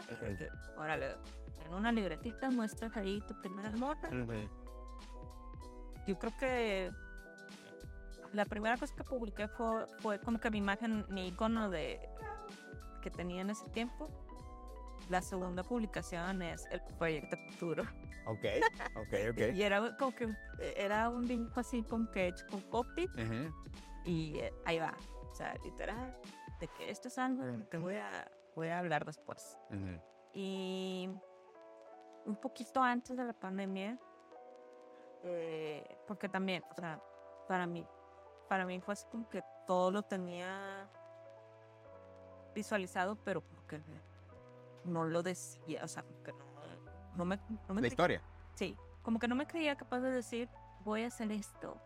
[0.77, 1.15] Órale,
[1.65, 4.09] en una libretita muestras ahí tu primera nota.
[6.07, 6.91] Yo creo que
[8.33, 11.99] la primera cosa que publiqué fue, fue como que mi imagen, mi icono de
[13.01, 14.09] que tenía en ese tiempo.
[15.09, 17.83] La segunda publicación es el proyecto futuro.
[18.25, 18.45] Ok,
[18.95, 19.53] ok, ok.
[19.53, 20.35] Y era como que
[20.75, 23.07] era un dibujo así como que hecho con copy
[24.03, 24.95] y eh, ahí va.
[25.31, 26.17] O sea, literal,
[26.59, 29.57] de que esto es algo de que voy a, voy a hablar después.
[30.33, 31.09] Y
[32.25, 33.99] un poquito antes de la pandemia,
[35.23, 36.99] eh, porque también, o sea,
[37.47, 37.85] para mí,
[38.47, 40.89] para mí fue así como que todo lo tenía
[42.53, 43.81] visualizado, pero como que
[44.85, 46.45] no lo decía, o sea, como que no,
[47.15, 48.21] no me, no me La historia.
[48.53, 50.49] sí, como que no me creía capaz de decir,
[50.83, 51.77] voy a hacer esto.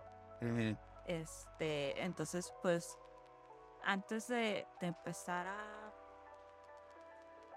[1.06, 2.98] Este, entonces, pues,
[3.84, 5.91] antes de, de empezar a,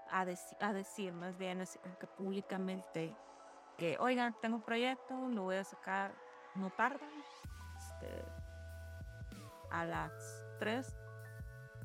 [0.09, 3.15] a, a decir más bien así como que públicamente
[3.77, 6.13] que, oigan, tengo un proyecto, lo voy a sacar,
[6.55, 7.07] no tarda,
[7.77, 8.23] este,
[9.73, 10.95] a las tres,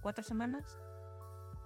[0.03, 0.79] cuatro semanas,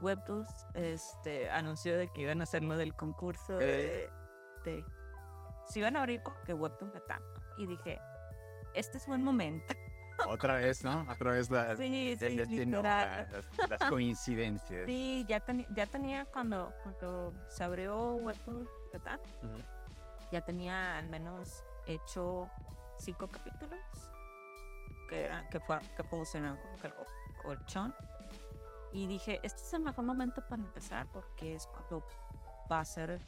[0.01, 4.11] Webtoons este, anunció de que iban a hacerlo del concurso de,
[4.65, 4.85] de
[5.69, 7.23] si iban a abrir como que Webtoons Latam.
[7.59, 8.01] Y dije,
[8.75, 9.75] este es buen momento.
[10.29, 11.07] Otra vez, ¿no?
[11.11, 13.29] Otra vez la, Sí, el sí, destino, literal.
[13.33, 14.87] las, las coincidencias.
[14.87, 19.63] Sí, ya, teni- ya tenía cuando, cuando se abrió Webtoons Latam, Ujú.
[20.31, 22.49] ya tenía al menos hecho
[22.99, 23.81] cinco capítulos
[25.13, 26.03] que, que, fue, que
[27.53, 27.95] el chon.
[28.93, 32.07] Y dije, este es el mejor momento para empezar porque es cuando
[32.71, 33.21] va a ser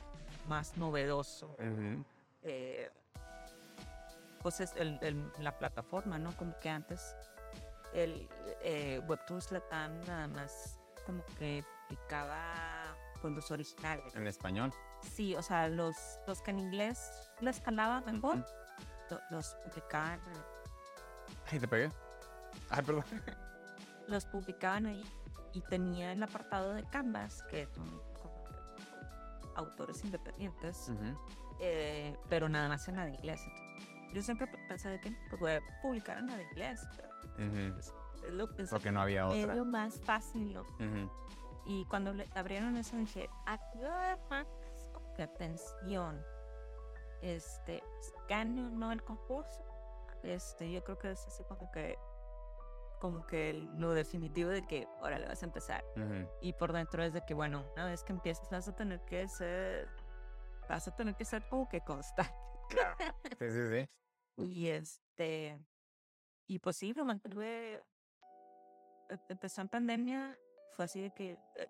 [0.49, 1.57] más novedoso.
[2.43, 2.91] eh,
[4.43, 6.37] pues es el, el- la plataforma, ¿no?
[6.37, 7.17] Como que antes
[7.95, 8.29] el
[8.63, 14.15] eh, Webtoons Latam nada más como que publicaba pues los originales.
[14.15, 14.73] En español.
[15.03, 18.45] Sí, o sea, los, los que en inglés les calaba mejor,
[19.11, 20.21] lo- los publicaban,
[21.51, 21.91] Ay, te pegué.
[22.71, 23.05] Ay, perdón.
[24.09, 25.03] los publicaban ahí
[25.53, 28.03] y tenía el apartado de Canvas, que son
[29.57, 31.17] autores independientes, Ujú.
[31.61, 33.41] eh, pero nada más en la de inglés.
[34.13, 37.09] Yo siempre pensé de que pues, voy a publicar en la de inglés, pero
[37.49, 37.79] Ujú.
[37.79, 37.93] es
[38.33, 39.55] lo, es Porque no había otra.
[39.55, 40.63] lo más fácil, ¿no?
[40.63, 41.11] Ujú.
[41.67, 44.47] Y cuando le abrieron eso dije, aquí va a haber más
[45.19, 46.21] atención.
[47.23, 47.83] Este,
[48.29, 49.65] gane o no el concurso.
[50.25, 51.99] Este, yo creo que es así como que
[53.01, 55.85] como que el- lo definitivo de que ahora le vas a empezar.
[56.41, 59.29] Y por dentro es de que, bueno, una vez que empieces vas a tener que
[59.29, 59.91] ser,
[60.71, 62.33] vas a tener que ser como que constante.
[63.39, 63.89] Sí, sí, sí.
[64.39, 65.61] Y este,
[66.47, 67.75] y pues sí, lo mantuve.
[67.75, 70.39] e- Empezó en pandemia,
[70.73, 71.69] fue así de que eh,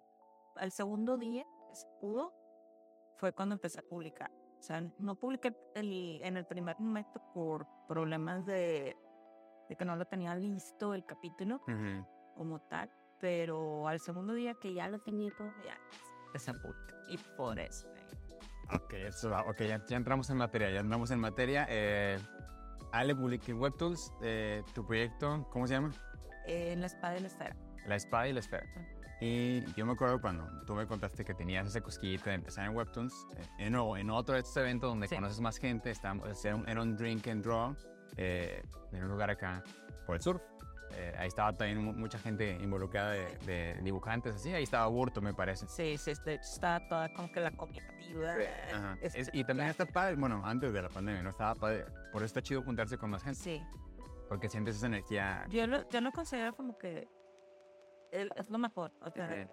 [0.57, 2.33] al segundo día que se pudo,
[3.17, 4.31] fue cuando empecé a publicar.
[4.65, 8.97] O sea, no publiqué el, en el primer momento por problemas de,
[9.69, 11.61] de que no lo tenía listo el capítulo
[12.35, 15.77] como tal, pero al segundo día que ya lo tenía todo, ya
[16.29, 16.97] empecé a publicar.
[17.11, 17.87] Y por eso.
[17.95, 19.43] eh, Ok, eso va.
[19.43, 20.71] Ok, ya, ya entramos en materia.
[20.71, 21.67] Ya entramos en materia.
[21.69, 22.19] Eh,
[22.93, 24.13] Ale publica en WebTools.
[24.23, 25.91] eh, tu proyecto, ¿cómo se llama?
[26.47, 27.55] En la espada y la esfera.
[27.87, 28.65] La espada y la esfera.
[29.21, 32.77] Y yo me acuerdo cuando tú me contaste que tenías esa cosquillita de empezar en
[32.77, 35.15] Webtoons, eh, en, en otro de estos eventos donde Sí.
[35.15, 37.75] conoces más gente, estábamos, era, un, era un drink and draw
[38.17, 39.63] eh, en un lugar acá
[40.07, 40.43] por el surf.
[40.97, 44.53] Eh, ahí estaba también mu- mucha gente involucrada de, de dibujantes, así.
[44.53, 45.67] Ahí estaba Burto, me parece.
[45.67, 48.37] Sí, sí, está toda como que la cooperativa.
[49.01, 51.31] Este, Es- y también está padre, bueno, antes de la pandemia, ¿no?
[51.31, 51.87] Estaba padre.
[52.13, 53.63] Por eso está chido juntarse con más gente, Sí,
[54.29, 55.45] porque sientes esa energía.
[55.49, 57.09] yo lo, yo lo considero como que
[58.15, 58.93] es lo mejor.
[59.01, 59.49] O sea,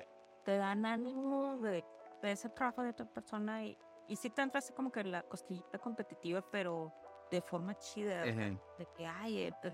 [0.46, 1.84] te dan ánimo de,
[2.22, 5.24] de ese trabajo de otra persona y, y sí te entra así como que la
[5.24, 6.94] cosquillita competitiva, pero
[7.30, 8.24] de forma chida.
[8.24, 9.74] De que, ay, pues,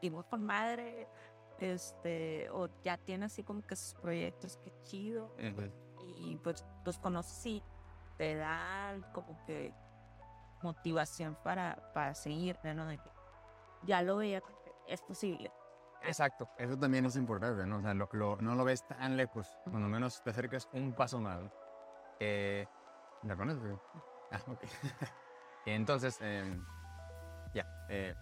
[0.00, 1.08] dibujo con madre,
[1.58, 5.34] este, o ya tiene así como que sus proyectos, qué chido.
[6.18, 7.62] Y pues los conoces y
[8.18, 9.72] te dan como que
[10.62, 12.86] motivación para, para seguir, ¿no?
[12.86, 13.10] De que
[13.82, 14.42] ya lo veía,
[14.86, 15.52] es posible.
[16.06, 17.78] Exacto, eso también es importante, ¿no?
[17.78, 21.20] O sea, lo- lo- no lo ves tan lejos, cuando menos te acercas un paso
[21.20, 21.42] más.
[22.20, 22.66] Eh,
[23.22, 23.78] ¿La conoces?
[24.30, 24.62] Ah, ok.
[25.66, 26.44] entonces, eh,
[27.54, 28.14] ya, eh,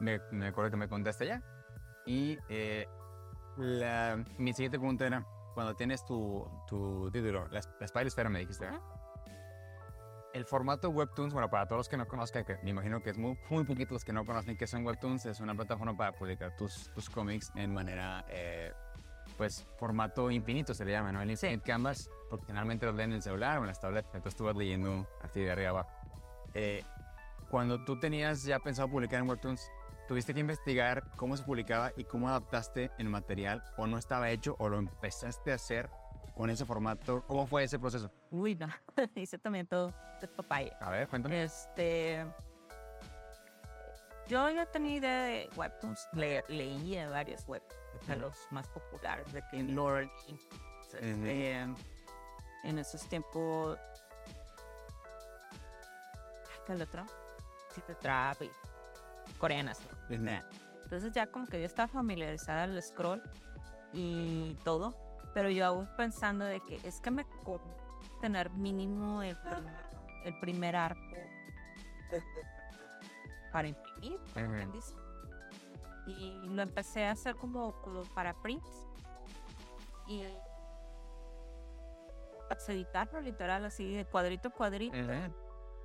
[0.00, 1.42] me, me acuerdo que me contaste ya.
[2.06, 2.86] Y eh,
[3.56, 5.24] la, mi siguiente pregunta era,
[5.54, 8.80] cuando tienes tu, tu título, la, la Esfera me dijiste, ¿verdad?
[10.32, 13.18] El formato Webtoons, bueno, para todos los que no conozcan, que me imagino que es
[13.18, 16.56] muy, muy poquitos los que no conocen que son Webtoons, es una plataforma para publicar
[16.56, 18.72] tus, tus cómics en manera, eh,
[19.36, 21.20] pues, formato infinito se le llama, ¿no?
[21.20, 24.36] El Infinite Canvas, porque generalmente los leen en el celular o en las tabletas, entonces
[24.36, 25.90] tú vas leyendo así de arriba abajo.
[26.54, 26.84] Eh,
[27.50, 29.68] cuando tú tenías ya pensado publicar en Webtoons,
[30.06, 34.54] ¿tuviste que investigar cómo se publicaba y cómo adaptaste el material o no estaba hecho
[34.60, 35.90] o lo empezaste a hacer
[36.40, 37.22] con ese formato?
[37.26, 38.10] ¿Cómo fue ese proceso?
[38.30, 38.66] Uy, no,
[39.14, 40.74] hice también todo de papaya.
[40.80, 41.42] A ver, cuéntame.
[41.42, 42.24] Este.
[44.26, 47.62] Yo ya tenía idea de webtoons, le, leía varios web,
[48.06, 50.08] de los más populares, de que Lordy,
[50.80, 51.60] este,
[52.64, 53.78] en esos tiempos.
[56.64, 57.04] ¿Qué el otro?
[57.74, 58.50] City Trap y
[59.36, 59.78] coreanas.
[60.08, 63.22] Entonces ya como que yo estaba familiarizada al scroll
[63.92, 67.24] y todo, pero yo aún pensando de que es que me
[68.20, 69.36] tener mínimo el,
[70.24, 71.00] el primer arco
[73.52, 74.18] para imprimir,
[74.72, 74.94] dice.
[76.06, 78.86] Y lo empecé a hacer como, como para prints
[80.06, 80.24] y
[82.68, 84.96] editarlo literal así de cuadrito a cuadrito.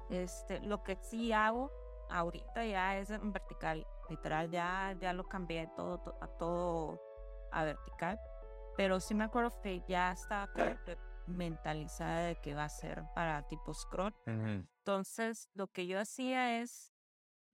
[0.09, 1.71] Este, lo que sí hago
[2.09, 3.85] ahorita ya es en vertical.
[4.09, 6.99] Literal, ya, ya lo cambié todo, to- a todo
[7.51, 8.19] a vertical.
[8.77, 10.49] Pero sí me acuerdo que ya estaba
[11.27, 14.15] mentalizada de que va a ser para tipo scroll.
[14.25, 16.93] Entonces, lo que yo hacía es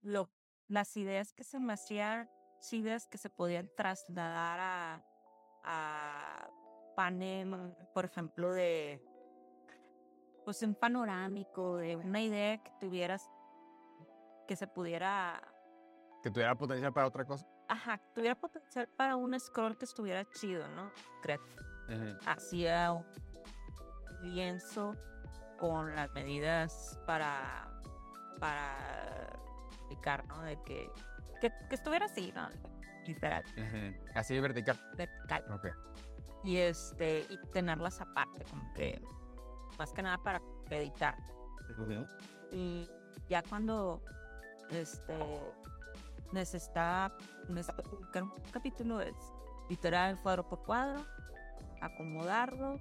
[0.01, 0.29] lo,
[0.67, 2.29] las ideas que se me hacían,
[2.71, 5.05] ideas que se podían trasladar a,
[5.63, 6.49] a
[6.95, 9.03] panel, por ejemplo, de
[10.43, 13.29] pues un panorámico, de una idea que tuvieras
[14.47, 15.41] que se pudiera
[16.23, 17.47] Que tuviera potencial para otra cosa.
[17.71, 20.91] Ajá, tuviera potencial para un scroll que estuviera chido, ¿no?
[21.21, 21.39] Creo.
[22.25, 23.05] Hacía un
[24.21, 24.95] lienzo
[25.57, 27.69] con las medidas para,
[28.39, 28.77] para
[29.71, 30.41] explicar, ¿no?
[30.41, 30.89] De que,
[31.39, 32.49] que, estuviera así, ¿no?
[33.05, 33.43] Literal.
[34.15, 34.77] Así vertical.
[34.95, 35.45] Vertical.
[35.53, 35.67] Ok.
[36.43, 39.01] Y este, y tenerlas aparte, como que,
[39.77, 41.15] más que nada para editar.
[42.51, 42.89] Y
[43.29, 44.01] ya cuando,
[44.69, 45.15] este,
[46.31, 47.15] necesita,
[47.89, 49.15] publicar un capítulo es
[49.69, 51.05] literal cuadro por cuadro,
[51.81, 52.79] acomodarlo,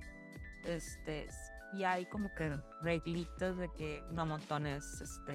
[0.64, 1.28] este,
[1.72, 5.34] y hay como que reglitas de que no montones, este,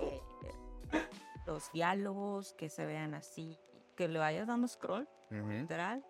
[0.00, 0.22] eh,
[1.46, 3.58] los diálogos que se vean así,
[3.96, 6.04] que le vayas dando scroll, literal,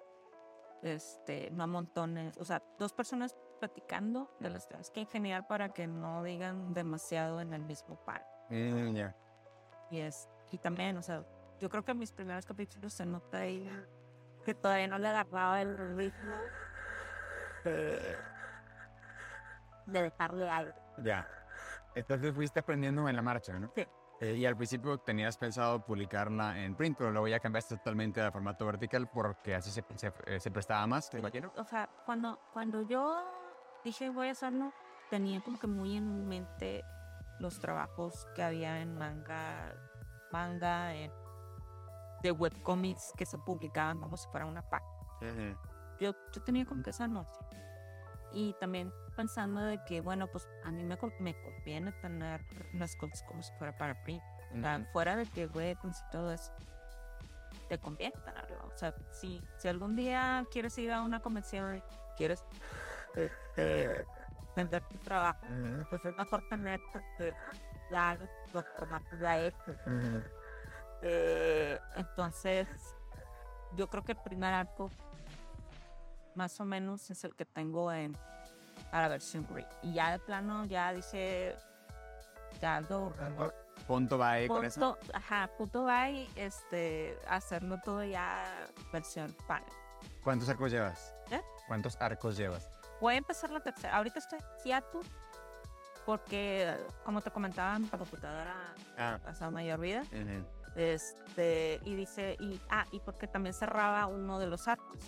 [0.83, 5.87] este, no montones, o sea, dos personas platicando de las cosas que genial para que
[5.87, 8.25] no digan demasiado en el mismo par.
[8.51, 8.97] Mm,
[9.91, 11.25] y es, y también, o sea,
[11.59, 13.69] yo creo que en mis primeros capítulos se nota ahí
[14.45, 16.35] que todavía no le agarraba el ritmo
[17.65, 18.17] de,
[19.87, 20.79] dejarle algo.
[21.03, 21.29] Ya.
[21.95, 23.71] Entonces fuiste aprendiendo en la marcha, ¿no?
[23.75, 23.87] Sí.
[24.21, 28.31] Eh, y al principio tenías pensado publicarla en print, pero luego ya cambiaste totalmente de
[28.33, 31.53] formato vertical porque así se, se, eh, se prestaba más, ¿te imagino?
[31.57, 33.25] O sea, cuando, cuando yo
[33.85, 34.73] dije voy a hacerlo,
[35.09, 36.85] tenía como que muy en mente
[37.39, 39.75] los trabajos que había en manga,
[40.33, 41.13] manga, en,
[42.23, 45.57] de webcomics que se publicaban como si fuera una página.
[46.01, 47.39] yo, yo tenía como que esa noche.
[48.33, 53.23] Y también pensando de que, bueno, pues a mí me, me conviene tener las cosas
[53.23, 54.23] como si fuera para print.
[54.93, 56.53] fuera de que webcomics y todo eso,
[57.69, 58.67] te conviene tenerlo.
[58.67, 61.83] O sea, si, si algún día quieres ir a una convención,
[62.17, 62.45] quieres
[64.59, 65.47] vender tu trabajo.
[65.89, 66.81] Pues es mejor tener
[67.91, 68.19] ya
[68.53, 69.77] los formatos ya hechos.
[71.03, 72.67] Eh, entonces,
[73.77, 74.91] yo creo que el primer arco
[76.35, 78.17] más o menos es el que tengo en
[78.91, 79.69] para la versión Greek.
[79.83, 81.57] Y ya de plano ya dice
[82.61, 83.13] ya lo
[83.87, 84.99] punto bye con eso.
[85.13, 88.45] Ajá, punto bye, este, hacerlo todo ya
[88.93, 89.71] versión panel.
[90.23, 91.15] ¿Cuántos arcos llevas?
[91.31, 91.41] ¿Eh?
[91.67, 92.78] ¿Cuántos arcos llevas?
[93.01, 93.97] Voy a empezar la tercera.
[93.97, 94.83] Ahorita estoy en
[96.09, 96.75] porque,
[97.05, 99.19] como te comentaba, mi computadora ah.
[99.23, 100.03] pasado mayor vida.
[100.75, 104.99] Este, y dice, y, ah, y porque también cerraba uno de los arcos.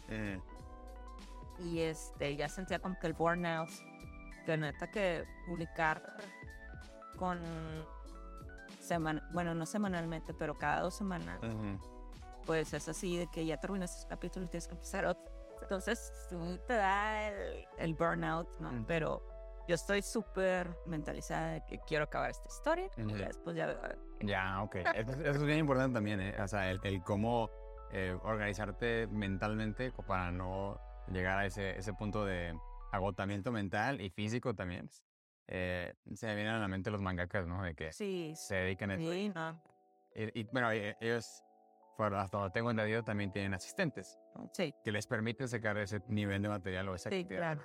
[1.59, 3.71] Y este, ya sentía como que el burnout,
[4.45, 6.17] que neta que publicar
[7.17, 7.39] con
[8.79, 11.41] semana, bueno, no semanalmente, pero cada dos semanas,
[12.45, 15.30] pues es así de que ya terminas ese capítulo y tienes que empezar otro.
[15.63, 16.13] Entonces,
[16.67, 17.29] te da
[17.79, 18.85] el, burnout, ¿no?
[18.87, 19.23] Pero
[19.69, 23.77] yo estoy súper mentalizada de que quiero acabar esta historia y después ya
[24.21, 24.77] Ya, ok.
[24.95, 26.35] eso, es bien importante también, ¿eh?
[26.43, 27.51] O sea, el, cómo
[27.93, 32.59] eh, organizarte mentalmente para no llegar a ese, ese punto de
[32.93, 34.91] agotamiento mental y físico también.
[35.47, 37.63] Eh, se me vienen a la mente los mangakas, ¿no?
[37.63, 39.11] De que sí, se dedican a eso.
[39.11, 39.61] Sí, no.
[40.15, 40.97] y, bueno, e,
[42.01, 44.19] ellos hasta donde tengo entendido, también tienen asistentes.
[44.53, 44.75] Sí.
[44.83, 47.61] Que les permite sacar ese nivel de material o esa sí, Claro.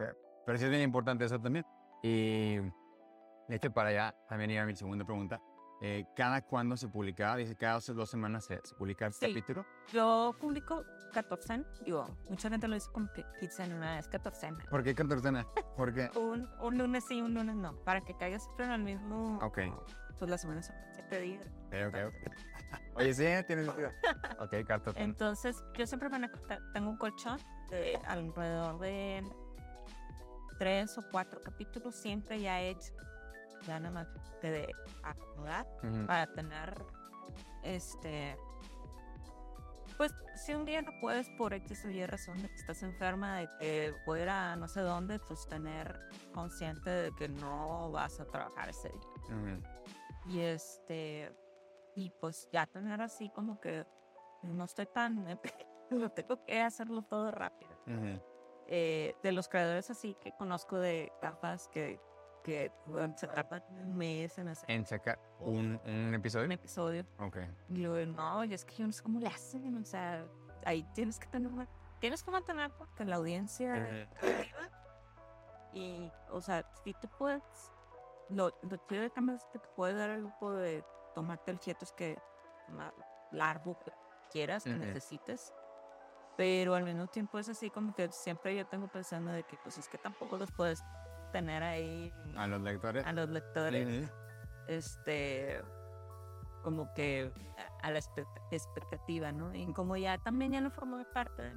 [0.45, 1.65] Pero sí es bien importante eso también.
[2.03, 2.57] Y
[3.47, 5.41] de hecho, para allá también iba mi segunda pregunta.
[5.81, 7.36] Eh, ¿Cada cuándo se publicaba?
[7.36, 9.65] Dice, cada dos, semanas se, publica el capítulo.
[9.91, 10.83] Yo publico
[11.13, 14.51] 14, digo, mucha gente lo dice como que quincena, es 14.
[14.69, 15.45] ¿Por qué 14?
[15.75, 19.38] Porque un, un lunes sí, un lunes no, para que caiga siempre en el mismo...
[19.41, 19.59] Ok.
[20.17, 21.45] Pues las semanas son 7 días.
[21.67, 22.55] Ok, ok, ok.
[22.95, 23.91] Oye, sí, tiene sentido.
[24.39, 25.01] Ok, 14.
[25.01, 26.30] Entonces, yo siempre me
[26.73, 29.23] tengo un colchón de alrededor de
[30.57, 32.93] tres o cuatro capítulos, siempre ya he hecho,
[33.67, 34.07] ya nada más
[34.41, 34.67] de
[35.03, 35.65] acomodar
[36.07, 36.86] para tener
[37.63, 38.38] este
[39.97, 43.38] pues si un día no puedes por X o Y razón de que estás enferma,
[43.38, 45.99] de que fuera no sé dónde, pues tener
[46.34, 49.59] consciente de que no vas a trabajar ese día.
[50.28, 51.32] Y este,
[51.96, 53.86] y pues ya tener así como que
[54.43, 55.26] no estoy tan,
[55.89, 57.72] no tengo que hacerlo todo rápido.
[58.68, 62.00] Eh, de los creadores así que conozco de gafas que
[62.43, 62.72] que
[63.16, 64.70] se tardan un mes en hacer.
[64.70, 66.46] ¿En sacar un, un episodio?
[66.46, 67.04] Un episodio.
[67.18, 67.38] Ok.
[67.70, 70.24] Y luego, no, y es que yo no sé cómo le hacen, o sea,
[70.64, 71.52] ahí tienes que tener
[72.00, 74.08] tienes que mantener que la audiencia
[75.74, 77.41] y, o sea, si te puedes,
[78.30, 80.84] lo, lo chido de cambio es que te puede dar el grupo de
[81.16, 82.18] tomarte el es que
[82.70, 82.93] más
[83.32, 83.91] largo que
[84.32, 85.53] quieras, que necesites.
[86.38, 89.78] Pero al mismo tiempo es así como que siempre yo tengo pensando de que pues
[89.78, 90.84] es que tampoco los puedes
[91.32, 93.05] tener ahí a los lectores.
[93.05, 94.11] a los lectores.
[94.68, 95.61] Este
[96.63, 97.32] como que
[97.84, 97.99] a la
[98.51, 99.53] expectativa, ¿no?
[99.53, 101.53] Y como ya también ya no formó parte de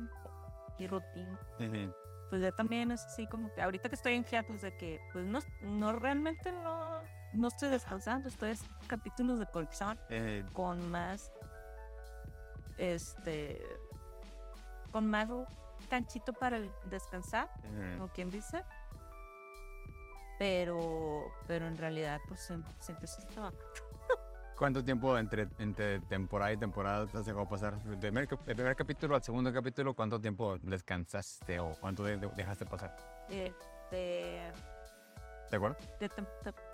[0.79, 1.41] mi rutina,
[2.29, 5.25] pues ya también es así como que ahorita que estoy en pues de que pues
[5.25, 6.98] no, no realmente no,
[7.33, 9.99] no estoy descansando, estoy en capítulos de colección
[10.53, 11.33] con más,
[12.77, 13.63] este,
[14.93, 15.29] con más
[15.89, 17.49] canchito para descansar,
[17.97, 18.65] como quien dice.
[20.39, 23.53] Pero, pero en realidad, pues siempre, siempre se estaba
[24.59, 27.81] ¿Cuánto tiempo entre, entre temporada y temporada te has dejado pasar?
[27.85, 32.97] Del primer, primer, capítulo al segundo capítulo, ¿cuánto tiempo descansaste o cuánto dejaste pasar?
[33.29, 34.51] Este.
[35.49, 35.77] ¿De acuerdo?
[36.01, 36.09] De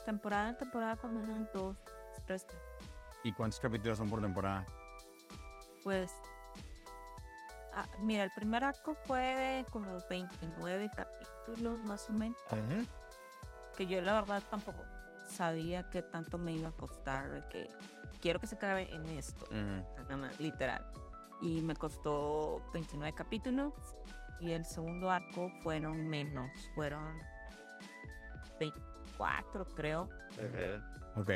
[0.04, 1.76] temporada en temporada, cuando eran dos,
[2.26, 2.46] tres.
[3.22, 4.66] ¿Y cuántos capítulos son por temporada?
[5.82, 6.12] Pues.
[7.74, 12.38] Ah, mira, el primer arco fue con los 29 capítulos más o menos.
[13.76, 14.84] Que yo la verdad tampoco
[15.26, 17.68] sabía que tanto me iba a costar, que
[18.20, 19.46] quiero que se acabe en esto,
[20.38, 20.86] literal.
[21.42, 23.72] Y me costó 29 capítulos
[24.40, 27.18] y el segundo arco fueron menos, fueron
[29.18, 30.08] 24 creo.
[31.16, 31.30] Ok.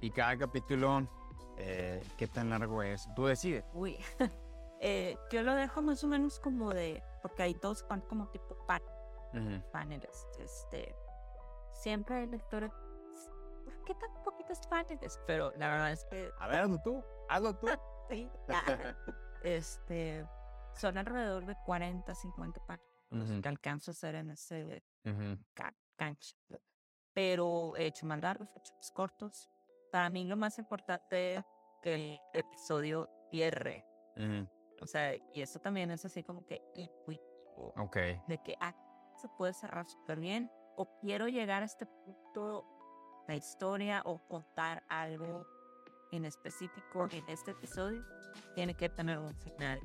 [0.00, 1.08] Y cada capítulo,
[1.56, 3.08] eh, ¿qué tan largo es?
[3.14, 3.64] Tú decides.
[3.74, 3.98] Uy,
[4.80, 8.56] eh, yo lo dejo más o menos como de, porque hay dos van como tipo
[8.66, 8.82] pan,
[9.72, 10.26] paneles.
[10.38, 10.94] Este,
[11.74, 12.72] siempre hay lectores
[13.64, 15.20] ¿por qué tan poquitos paneles?
[15.26, 16.30] Pero la verdad es que...
[16.38, 17.66] A ver, hazlo tú, hazlo tú.
[18.10, 18.30] sí,
[19.42, 20.26] Este,
[20.74, 22.90] son alrededor de 40, 50 paneles
[23.42, 24.84] que alcanzo a hacer en ese
[25.96, 26.36] cancha.
[27.14, 29.50] Pero he hecho más largos, he hecho más cortos.
[29.90, 31.44] Para mí lo más importante es
[31.82, 33.84] que el episodio cierre.
[34.80, 36.62] O sea, y eso también es así como que
[37.76, 37.96] Ok.
[38.28, 38.74] De que ah,
[39.20, 40.50] se puede cerrar súper bien.
[40.76, 42.66] O quiero llegar a este punto
[43.28, 45.46] la historia o contar algo
[46.12, 48.04] en específico en este episodio,
[48.54, 49.80] tiene que tener un final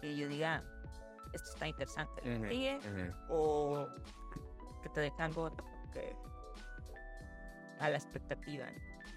[0.00, 0.62] que yo diga,
[1.32, 2.22] esto está interesante,
[3.30, 3.88] o
[4.82, 5.50] que te deje algo
[5.92, 6.14] que,
[7.78, 8.66] a la expectativa.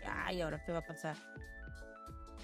[0.05, 1.15] Ay, ahora qué va a pasar.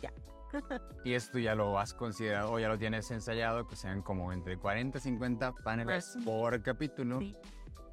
[0.01, 0.11] Ya.
[1.03, 4.57] y esto ya lo has considerado o ya lo tienes ensayado, que sean como entre
[4.57, 7.19] 40 y 50 paneles por capítulo.
[7.19, 7.35] Sí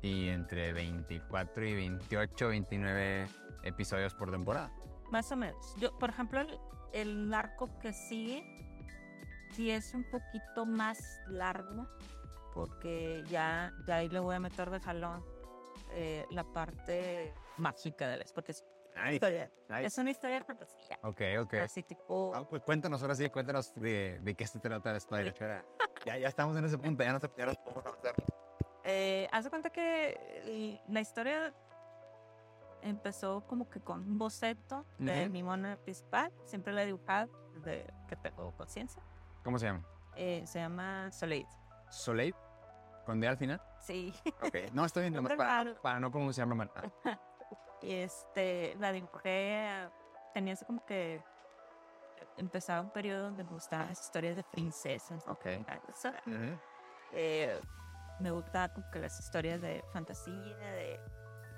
[0.02, 3.26] y entre 24 y 28, 29
[3.62, 4.70] episodios por temporada.
[5.10, 5.74] Más o menos.
[5.78, 6.40] Yo, por ejemplo,
[6.92, 8.44] el, arco que sigue
[9.52, 10.98] sí es un poquito más
[11.28, 11.86] largo
[12.52, 15.22] porque ya, ya ahí le voy a meter de jalón
[15.92, 18.64] eh, la parte mágica de la porque es,
[19.82, 20.98] es una historia fantasía.
[21.02, 21.54] Ok, ok.
[21.54, 22.32] Así tipo...
[22.34, 25.34] Ah, pues cuéntanos ahora sí, cuéntanos de, de qué se trata de Spider.
[26.04, 28.14] ya, ya estamos en ese punto, ya no se podemos conocer.
[28.84, 31.54] Eh, haz de cuenta que la historia
[32.82, 36.32] empezó como que con un boceto de mi mono principal.
[36.44, 39.02] Siempre la he dibujado desde que tengo conciencia.
[39.44, 39.86] ¿Cómo se llama?
[40.16, 41.46] Eh, se llama Soleil.
[41.90, 42.34] ¿Soleil?
[43.04, 43.60] ¿Con D al final?
[43.80, 44.14] Sí.
[44.42, 46.70] Ok, no, estoy bien, para, para, no pronunciarlo mal.
[47.82, 49.88] y este, la dibujé,
[50.34, 51.22] tenía como que
[52.36, 55.26] empezaba un periodo donde me gustaban las historias de princesas.
[55.26, 55.46] Ok.
[57.12, 57.60] eh,
[58.20, 61.00] me gusta como que las historias de fantasía, de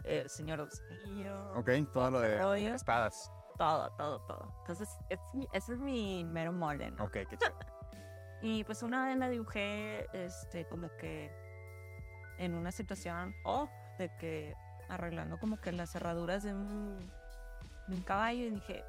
[0.04, 1.52] El Señor Oscuro.
[1.56, 3.30] Ok, todo lo de espadas.
[3.56, 4.54] Todo, todo, todo.
[4.60, 4.88] Entonces,
[5.52, 7.54] ese es mi mero molde, Ok, qué chido.
[8.44, 11.30] y pues una vez la dibujé, este, como que
[12.36, 14.54] en una situación, oh, de que
[14.90, 17.10] arreglando como que las cerraduras de un,
[17.88, 18.84] de un caballo y dije,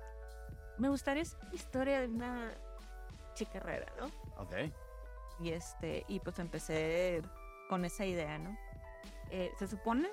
[0.78, 2.51] me gustaría esa historia de una
[3.34, 4.08] chica herrera, ¿no?
[4.41, 4.74] Ok.
[5.39, 7.22] Y este, y pues empecé
[7.70, 8.58] con esa idea, ¿no?
[9.32, 10.10] Eh, se supone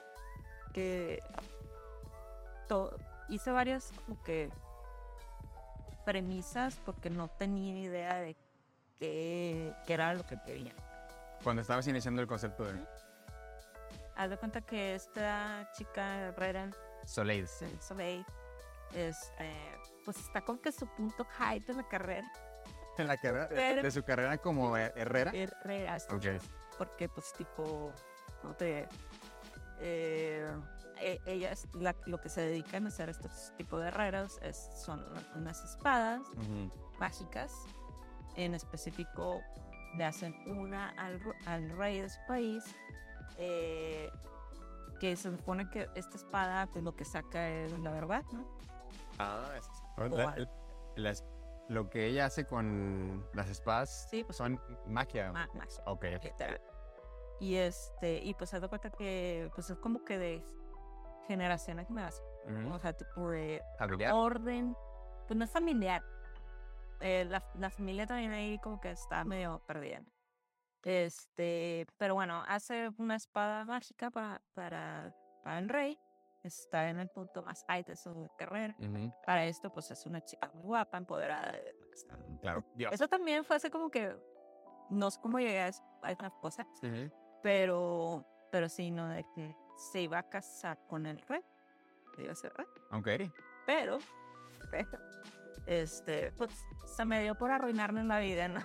[0.73, 1.21] que
[3.29, 4.51] hice varias como que
[6.05, 8.37] premisas porque no tenía idea de
[9.07, 10.73] qué, era lo que quería.
[11.43, 12.79] Cuando estabas iniciando el concepto de...
[14.17, 16.71] Haz de cuenta que esta chica herrera...
[17.05, 17.49] Soleil.
[17.81, 18.25] Soleil.
[18.95, 19.51] Este,
[20.05, 22.31] pues está con que su punto high de la carrera.
[22.99, 23.49] ¿En la carrera?
[23.83, 25.33] ¿De su carrera como herrera?
[25.35, 25.97] Herrera.
[26.11, 26.39] Okay
[26.79, 27.93] porque pues tipo,
[28.43, 28.89] no te...
[29.81, 30.47] Eh,
[31.01, 31.67] e, ella es
[32.07, 36.23] lo que se dedican a hacer estos tipos de herreros es, son unas espadas
[36.99, 37.53] mágicas.
[38.37, 39.41] En específico,
[39.97, 40.91] le hacen una
[41.47, 42.65] al, rey de su país.
[43.39, 44.11] Eh,
[45.01, 48.47] que se supone que esta espada, pues lo que saca es la verdad, ¿no?
[49.19, 51.25] Ah, es,
[51.69, 55.33] lo que ella hace con las espadas sí, pues, son magia.
[55.33, 55.67] magia.
[55.87, 56.05] Ok.
[57.41, 60.45] Y este, y pues se da cuenta que pues es como que de
[61.27, 62.25] generación a generación.
[62.71, 63.61] O sea, tipo de
[64.13, 64.77] orden.
[65.27, 66.03] Pues no es familiar.
[67.03, 70.03] Eh, la, la familia también ahí como que está medio perdida.
[70.85, 75.99] Este, pero bueno, hace una espada mágica para, para, para el rey.
[76.43, 78.75] Está en el punto más alto de su carrera.
[78.81, 79.13] Ujú.
[79.25, 81.55] Para esto, pues es una chica muy guapa, empoderada.
[82.41, 82.65] Claro.
[82.75, 82.93] Dios.
[82.93, 84.17] Eso también fue así como que,
[84.91, 87.13] no sé cómo llegué a es- a esa cosa, Ujú.
[87.45, 91.43] pero, pero sí, no, de que se iba a casar con el rey.
[92.19, 92.67] Iba a ser rey.
[92.91, 93.09] Ok.
[93.65, 93.99] Pero,
[94.73, 94.89] pero,
[95.67, 96.51] este, pues
[96.85, 98.61] se me dio por arruinarme la vida, ¿no?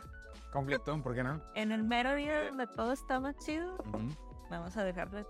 [0.52, 1.42] Conflicto, ¿por qué no?
[1.56, 3.78] En el mero día donde todo más chido,
[4.50, 5.26] vamos a dejarle,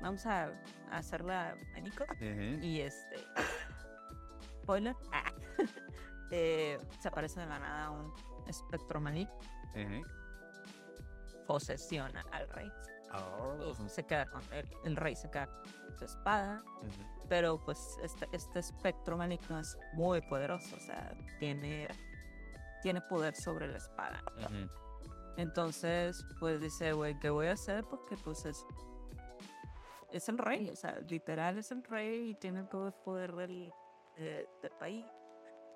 [0.00, 0.46] vamos a,
[0.90, 2.04] a hacerla México.
[2.10, 2.64] Ujú.
[2.64, 3.16] Y este,
[4.62, 5.32] spoiler, ah,
[6.30, 8.12] eh, se aparece de la nada un
[8.46, 9.00] espectro
[9.74, 10.02] Ujú.
[11.46, 12.70] posesiona al rey.
[13.12, 13.74] Oh.
[13.88, 15.48] Se queda con él, el rey se queda
[15.94, 16.62] su espada,
[17.28, 21.88] pero pues este, este espectro maligno es muy poderoso, o sea, tiene,
[22.82, 24.22] tiene poder sobre la espada.
[25.36, 27.84] Entonces, pues dice, güey, ¿qué voy a hacer?
[27.84, 28.64] Porque pues es,
[30.12, 33.72] es el rey, o sea, literal es el rey y tiene todo el poder del,
[34.16, 35.04] de- del país.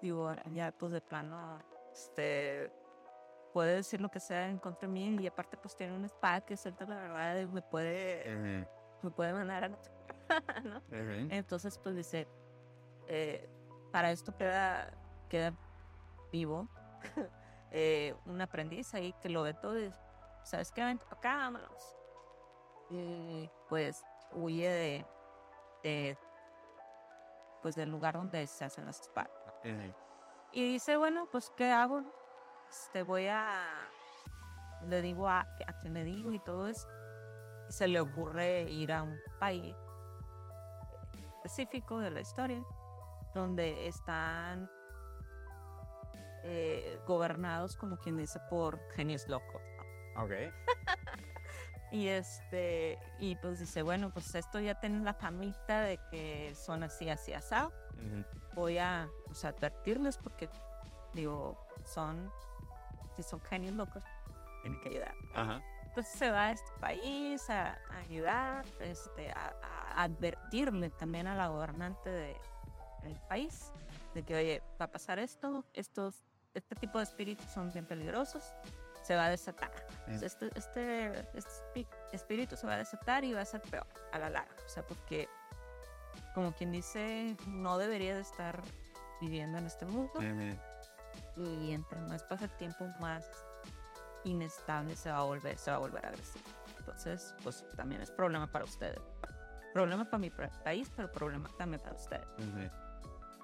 [0.01, 1.59] Digo, ya pues de plano,
[1.93, 2.71] este,
[3.53, 6.41] puede decir lo que sea en contra de mí y aparte pues tiene una espada
[6.43, 8.31] que suelta la verdad y me puede,
[9.03, 9.79] me puede mandar a la
[11.31, 12.29] Entonces, pues dice,
[13.07, 13.49] eh,
[13.93, 14.91] para esto queda,
[15.29, 15.53] queda
[16.31, 16.69] vivo
[17.71, 19.99] eh, un aprendiz ahí que lo ve todo y dice,
[20.45, 20.85] ¿sabes qué?
[20.85, 21.97] Vente para acá, vámonos.
[22.91, 25.07] Y pues huye de,
[25.83, 26.19] de,
[27.63, 29.33] pues del lugar donde se hacen las espadas.
[30.53, 32.03] Y dice, bueno, pues, ¿qué hago?
[32.71, 33.67] Este, voy a...
[34.87, 36.89] Le digo a, a quien le digo y todo eso.
[37.69, 39.75] Y se le ocurre ir a un país
[41.49, 42.63] específico de la historia
[43.35, 44.71] donde están
[46.45, 49.63] eh, gobernados, como quien dice, por genios locos.
[50.17, 50.33] Ok.
[51.91, 56.83] Y este, y pues dice, bueno, pues esto ya tiene la famita de que son
[56.83, 57.73] así, así, asado.
[57.95, 58.25] Ujú.
[58.55, 60.51] voy a pues, advertirles porque,
[61.15, 62.31] digo, son,
[63.17, 64.03] si son genios locos,
[64.61, 65.15] tienen que ayudar.
[65.35, 65.63] Ajá.
[65.87, 71.35] Entonces se va a este país a, a ayudar, este, a, a advertirle también a
[71.35, 72.37] la gobernante de,
[73.03, 73.73] del país
[74.15, 76.25] de que, oye, va a pasar esto, estos,
[76.55, 78.53] este tipo de espíritus son bien peligrosos,
[79.03, 79.71] se va a desatar.
[80.09, 84.19] Es- Este, este, este espíritu se va a desatar y va a ser peor a
[84.19, 84.55] la larga.
[84.65, 85.29] O sea, porque,
[86.35, 88.61] como quien dice, no debería de estar
[89.21, 90.21] viviendo en este mundo
[91.37, 93.25] y entre más pasa el tiempo, más
[94.25, 96.45] inestable se va a volver, se va a volver agresivo.
[96.79, 99.01] Entonces, pues también es problema para ustedes.
[99.75, 102.27] Problema para mi pa- país, pero problema también para ustedes.
[102.39, 102.71] Ujú.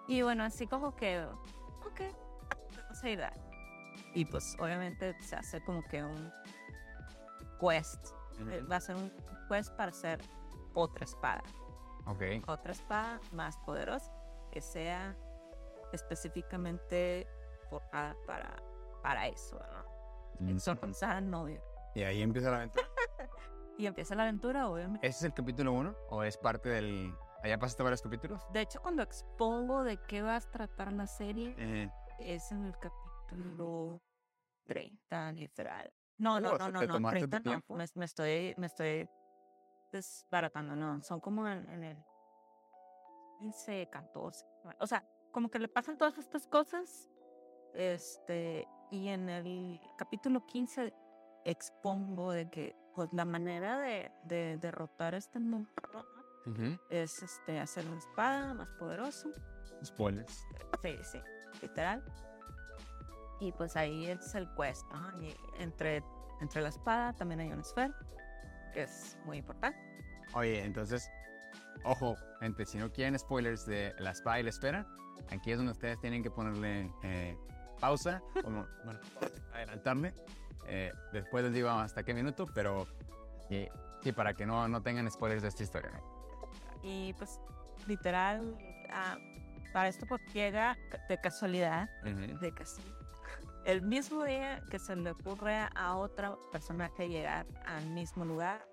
[0.09, 2.01] Y bueno, así como que, ok,
[2.77, 3.35] vamos a ayudar.
[4.14, 6.33] Y pues obviamente se hace como que un
[7.61, 8.07] quest.
[8.51, 8.68] Eh, Ujú.
[8.70, 9.12] Va a ser un
[9.49, 10.20] quest para hacer
[10.75, 11.43] otra espada.
[12.07, 12.22] Ok.
[12.49, 14.12] Otra espada más poderosa
[14.51, 15.16] que sea
[15.93, 17.27] específicamente
[17.70, 18.57] forjada para,
[19.03, 19.59] para eso,
[20.39, 20.53] ¿no?
[20.55, 20.59] Mm.
[20.59, 21.61] Sorpresa novia.
[21.95, 22.87] Y ahí empieza la aventura.
[23.77, 25.07] Y empieza la aventura, obviamente.
[25.07, 27.12] ¿Ese es el capítulo 1 o es parte del...
[27.43, 28.43] ¿Allá pasaste varios capítulos?
[28.53, 31.93] De hecho, cuando expongo de qué va a tratar la serie, Ujú.
[32.20, 34.01] es en el capítulo
[34.64, 35.93] 30, literal.
[36.16, 37.62] No, Oh, no, o no, no, ¿te no, tu 30 no.
[37.77, 39.09] Me, me estoy, me estoy
[39.93, 41.03] desbaratando, no.
[41.03, 42.05] Son como en, en el
[43.41, 44.47] 15, 14.
[44.81, 47.11] O sea, como que le pasan todas estas cosas.
[47.75, 50.95] Este, y en el capítulo 15
[51.45, 56.05] expongo de que pues la manera de, de derrotar a este monstruo
[56.47, 56.53] ¿no?
[56.53, 56.78] Ujú.
[56.90, 59.28] es este hacer una espada más poderosa.
[59.84, 60.45] Spoilers.
[60.82, 61.18] Sí, sí,
[61.62, 62.03] literal.
[63.40, 65.22] Y pues ahí es el quest, ¿no?
[65.22, 66.03] Y entre,
[66.40, 67.95] entre la espada también hay una esfera,
[68.72, 69.78] que es muy importante.
[70.34, 71.11] Oye, entonces,
[71.84, 74.86] ojo, gente, si no quieren spoilers de la espada y la espera,
[75.30, 77.36] aquí es donde ustedes tienen que ponerle eh,
[77.80, 79.01] pausa, o no, bueno,
[79.53, 80.14] adelantarle.
[80.67, 82.87] Eh, después les digo hasta qué minuto, pero
[83.51, 83.71] eh,
[84.03, 85.91] sí, para que no, no tengan spoilers de esta historia.
[85.91, 86.15] ¿no?
[86.83, 87.41] Y pues
[87.87, 88.57] literal,
[88.91, 89.17] ah,
[89.73, 90.77] para esto pues llega
[91.09, 92.39] de casualidad, Ujú.
[92.39, 92.97] de casualidad,
[93.65, 98.67] el mismo día que se le ocurre a otra personaje llegar al mismo lugar,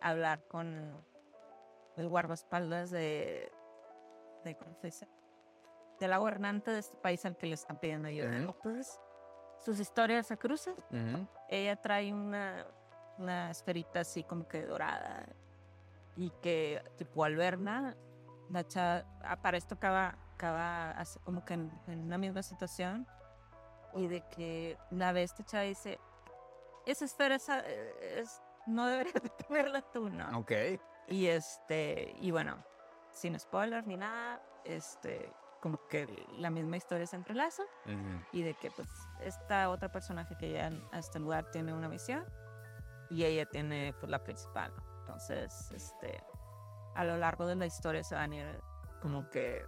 [0.00, 1.04] hablar con
[1.96, 3.52] el guardaespaldas de,
[4.44, 5.08] de ¿cómo se dice?
[6.00, 8.28] De la gobernante de este país al que le están pidiendo ayuda.
[8.28, 8.36] Ujú.
[8.36, 9.00] Entonces,
[9.64, 10.74] sus historias se cruzan.
[10.90, 11.26] Ujú.
[11.48, 12.66] Ella trae una,
[13.18, 15.26] una esferita así como que dorada
[16.16, 17.96] y que tipo al verla,
[18.50, 23.06] la chava, ah, para esto acaba, acaba así como que en, en una misma situación,
[23.94, 25.98] y de que una vez esta chava dice,
[26.86, 30.38] esa esfera esa, eh, es, no deberías de tenerla tú, ¿no?
[30.38, 30.52] Ok.
[31.08, 32.62] Y este, y bueno,
[33.10, 38.24] sin spoilers ni nada, este, como que la misma historia se entrelaza Ujú.
[38.32, 38.88] y de que pues
[39.20, 42.24] esta otra personaje que llega a este lugar tiene una misión
[43.10, 44.72] y ella tiene pues la principal.
[44.76, 44.82] ¿no?
[45.00, 46.22] Entonces, este,
[46.94, 48.60] a lo largo de la historia se van a ir
[49.00, 49.64] como que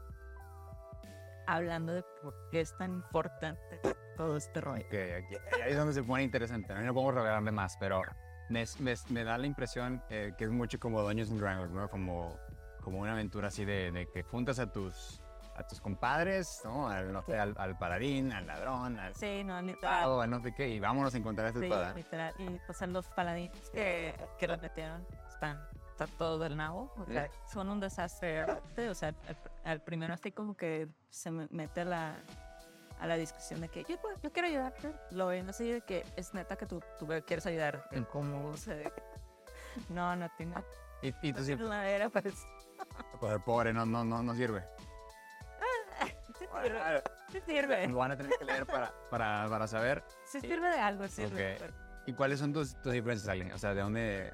[1.46, 3.80] hablando de por qué es tan importante
[4.16, 4.84] todo este rollo.
[4.86, 5.54] Ok, ok.
[5.64, 6.74] Ahí es donde se pone interesante.
[6.74, 8.02] No, no podemos revelarle más, pero
[8.48, 11.88] me, me, me da la impresión eh, que es mucho como Dungeons and Dragons, ¿no?
[11.88, 12.36] Como,
[12.82, 15.22] como una aventura así de, de que juntas a tus,
[15.60, 16.88] a tus compadres, ¿no?
[16.88, 20.20] Al, no sé, al, al paladín, al ladrón, al Sí, no, literal.
[20.20, 21.94] al no sé qué, y vámonos a encontrar a esta Sí, espada.
[21.94, 22.34] literal.
[22.38, 26.92] Y pues los paladines que, que los metieron están, está todo del nabo.
[26.98, 28.44] O sea, son un desastre.
[28.88, 29.14] O sea,
[29.64, 32.16] el primero así como que se me- mete la,
[32.98, 34.92] a la discusión de que yo, pues, yo quiero ayudarte.
[35.10, 37.88] Lo ven así de que es neta que tú, tú quieres ayudar.
[38.12, 38.48] ¿Cómo?
[38.48, 38.90] O sea,
[39.88, 40.62] no, no tengo.
[41.02, 41.42] Y, y tú
[41.72, 42.34] era, pues.
[43.20, 44.64] pues, el pobre no, no, no, no sirve.
[46.62, 47.02] Sirve.
[47.30, 47.88] Sí sirve.
[47.88, 50.02] Lo van a tener que leer para, para, para saber.
[50.24, 51.56] Sí sirve de algo, sirve.
[51.56, 51.70] Ok.
[52.06, 53.52] ¿Y cuáles son tus, tus diferencias, Alien?
[53.52, 54.32] O sea, ¿de dónde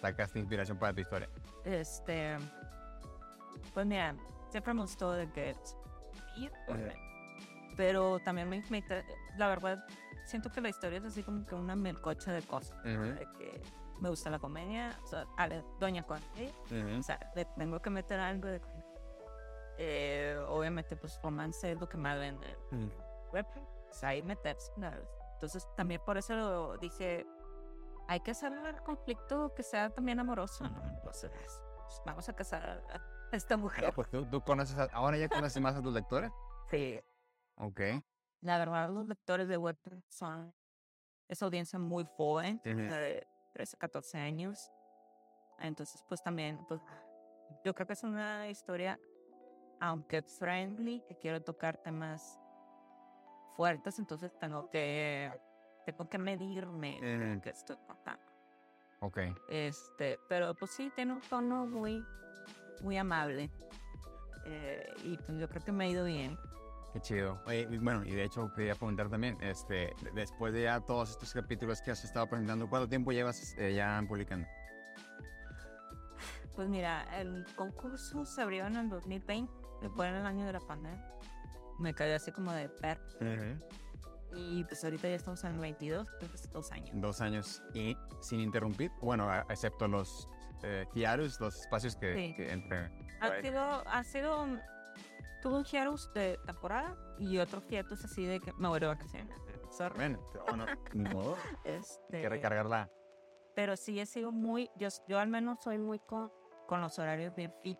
[0.00, 1.28] sacaste inspiración para tu historia?
[1.64, 2.36] Este.
[3.74, 4.14] Pues mira,
[4.50, 5.54] siempre me gustó de que.
[7.76, 8.84] Pero también me, me
[9.36, 9.84] La verdad,
[10.24, 12.82] siento que la historia es así como que una melcocha de cosas.
[12.84, 13.62] De que
[14.00, 16.52] me gusta la comedia, o sea, a la Doña Conte,
[16.98, 18.60] o sea, le tengo que meter algo de.
[19.82, 22.54] Eh, obviamente, pues romance es lo que más vende.
[23.32, 23.46] web,
[23.86, 24.70] pues ahí meterse.
[24.76, 24.90] ¿no?
[25.34, 27.26] Entonces, también por eso lo dije,
[28.06, 30.82] hay que hacer el conflicto que sea también amoroso, ¿no?
[30.90, 31.30] Entonces,
[31.76, 33.90] pues, vamos a casar a esta mujer.
[33.94, 36.30] Pues tú, tú conoces, a- ahora ya conoces más a tus lectores.
[36.68, 37.00] Sí.
[37.56, 37.80] Ok.
[38.42, 40.54] La verdad, los lectores de Webtoon son
[41.26, 42.76] esa audiencia muy joven, Ujú.
[42.76, 44.70] de 13, 14 años.
[45.58, 46.82] Entonces, pues también, pues,
[47.64, 48.98] yo creo que es una historia,
[49.80, 52.38] aunque friendly, que quiero tocar temas
[53.56, 55.30] fuertes, entonces tengo que,
[55.86, 58.22] tengo que medirme lo que estoy contando.
[59.00, 59.18] Ok.
[59.48, 62.04] Este, pero pues sí, tiene un tono muy,
[62.82, 63.50] muy amable.
[64.46, 66.38] Eh, y pues yo creo que me ha ido bien.
[66.92, 67.40] Qué chido.
[67.46, 71.32] Oye, bueno, y de hecho quería preguntar también, este, de- después de ya todos estos
[71.32, 74.46] capítulos que has estado presentando, ¿cuánto tiempo llevas eh, ya publicando?
[76.56, 80.60] Pues mira, el concurso se abrió en el 2020, después en el año de la
[80.60, 81.04] pandemia.
[81.78, 83.02] Me caí así como de perro.
[84.32, 86.90] Y pues ahorita ya estamos en el 22, pues dos años.
[86.94, 88.92] Dos años y sin interrumpir.
[89.00, 90.28] Bueno, excepto los
[90.62, 92.34] eh, hiatus, los espacios que, Sí.
[92.36, 92.90] que entre.
[93.20, 93.44] Ha Right.
[93.46, 94.60] sido, ha sido, un-
[95.42, 99.34] tuve un hiatus de temporada y otro hiatus así de que me voy de vacaciones.
[99.70, 99.96] Sorry.
[99.96, 100.20] Bueno,
[100.52, 102.88] oh, no, no, hay Este, que recargarla.
[103.54, 106.30] pero sí he sido muy, yo, yo al menos soy muy con,
[106.68, 107.78] con los horarios bien fit.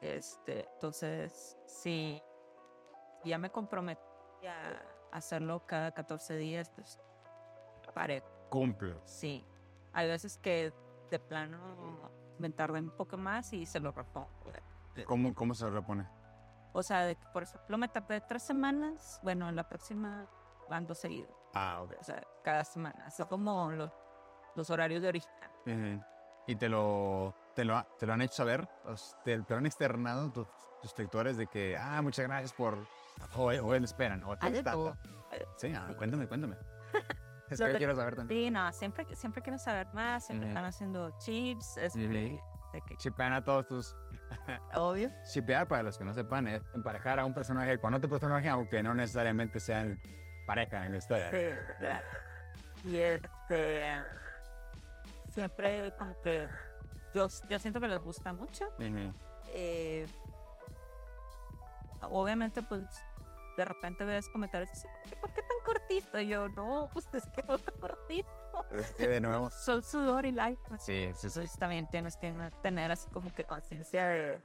[0.00, 2.20] Este, entonces, sí,
[3.24, 4.00] ya me comprometí
[4.46, 4.82] a
[5.12, 7.00] hacerlo cada 14 días, pues,
[7.94, 8.22] paré.
[8.50, 8.96] Cumple.
[9.04, 9.46] Sí,
[9.92, 10.72] hay veces que
[11.10, 14.28] de plano me tardé un poco más y se lo repongo.
[15.06, 16.08] ¿Cómo, ¿Cómo se repone?
[16.72, 20.28] O sea, de que, por ejemplo, me tardé tres semanas, bueno, la próxima
[20.68, 21.94] van dos seguidos, Ah, ok.
[22.00, 23.92] o sea, cada semana, así como los,
[24.56, 25.50] los horarios de original.
[25.66, 26.04] Ujú.
[26.46, 28.68] ¿Y te lo, te lo, te lo han hecho saber?
[29.24, 30.46] ¿Te, te lo han externado tus,
[30.82, 32.78] tus lectores de que, ah, muchas gracias por...
[33.36, 34.22] O, o esperan.
[34.24, 34.96] O todo.
[35.56, 36.56] Sí, ah, cuéntame, cuéntame.
[37.50, 38.46] es que quiero saber también.
[38.46, 41.94] Sí, no, siempre, siempre quieren saber más, siempre están haciendo chips, es
[42.98, 43.96] Shipean a todos tus...
[44.74, 45.10] obvio.
[45.32, 48.82] Shipear, para los que no sepan, es emparejar a un personaje con otro personaje, aunque
[48.82, 50.00] no necesariamente sean
[50.46, 51.30] pareja en la historia.
[52.84, 54.02] Y este.
[55.30, 56.48] Siempre como que.
[57.14, 58.68] Yo, yo siento que les gusta mucho.
[59.52, 60.06] Eh,
[62.02, 62.82] obviamente, pues.
[63.56, 64.88] De repente ves comentarios así,
[65.20, 66.18] ¿por qué tan cortito?
[66.18, 68.28] Y yo, no, pues es que no tan cortito.
[68.72, 69.48] Es que de nuevo...
[69.64, 70.84] Son sudor y lágrimas.
[70.84, 71.38] Sí, sí, sí.
[71.38, 74.40] Entonces también tienes que tener así como que conciencia de,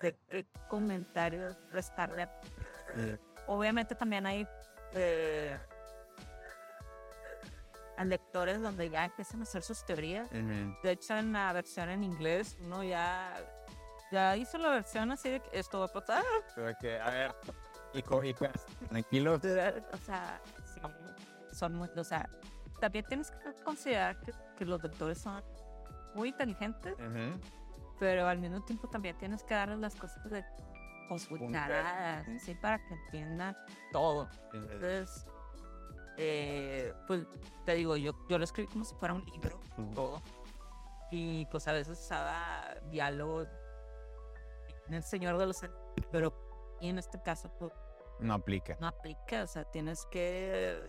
[0.00, 2.28] de qué comentarios restarle.
[3.46, 4.44] Obviamente también hay
[4.94, 5.56] eh,
[8.02, 10.28] a lectores donde ya empiezan a hacer sus teorías.
[10.30, 13.34] De hecho, en la versión en inglés, uno ya,
[14.10, 16.24] ya hizo la versión así de que esto va a pasar.
[16.54, 17.34] Pero que, a ver,
[17.94, 18.46] hijo, hijo,
[18.88, 19.34] tranquilo.
[19.34, 20.40] O sea,
[20.74, 20.80] sí,
[21.52, 22.28] son muy, o sea,
[22.80, 25.42] también tienes que considerar que, que los lectores son
[26.14, 26.96] muy inteligentes,
[27.98, 30.44] pero al mismo tiempo también tienes que darles las cosas de
[31.28, 33.56] cucharadas, así para que entiendan
[33.92, 34.28] todo.
[34.52, 35.26] Entonces,
[36.16, 37.26] eh, pues
[37.64, 39.60] te digo, yo, yo lo escribí como si fuera un libro,
[39.94, 40.22] todo.
[41.10, 43.42] Y pues a veces usaba diálogo
[44.86, 47.72] en El Señor de los Anillos, pero y en este caso pues,
[48.18, 48.76] No aplica.
[48.80, 50.80] no aplica, o sea, tienes que...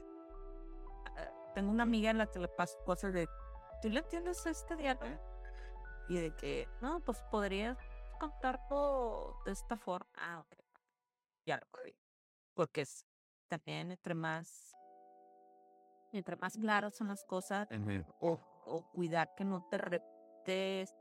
[1.18, 3.28] eh, Tengo una amiga en la que le paso cosas de,
[3.82, 5.06] ¿tú le entiendes este diálogo?
[6.10, 7.78] Y de que, no, pues podrías
[8.20, 10.08] contarlo de esta forma.
[10.16, 10.58] Ah, ok.
[11.46, 11.68] Ya lo.
[12.56, 13.06] Porque es
[13.50, 14.74] también entre más,
[16.18, 17.68] entre más claras son las cosas,
[18.20, 20.96] o, o cuidar que no te repites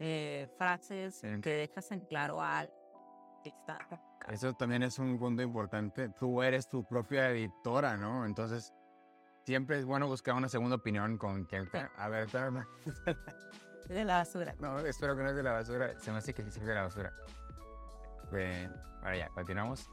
[0.00, 2.40] eh, frases que dejas en claro
[3.44, 3.78] está
[4.28, 6.10] Eso también es un punto importante.
[6.10, 8.26] Tú eres tu propia editora, ¿no?
[8.26, 8.72] Entonces,
[9.44, 11.68] siempre es bueno buscar una segunda opinión con quien...
[11.96, 12.64] A ver, espérame.
[13.88, 14.54] de la basura.
[14.60, 15.98] No, espero que no es de la basura.
[15.98, 17.12] Se me hace que sí es de la basura.
[18.32, 18.68] Eh,
[19.02, 19.88] ahora ya, continuamos.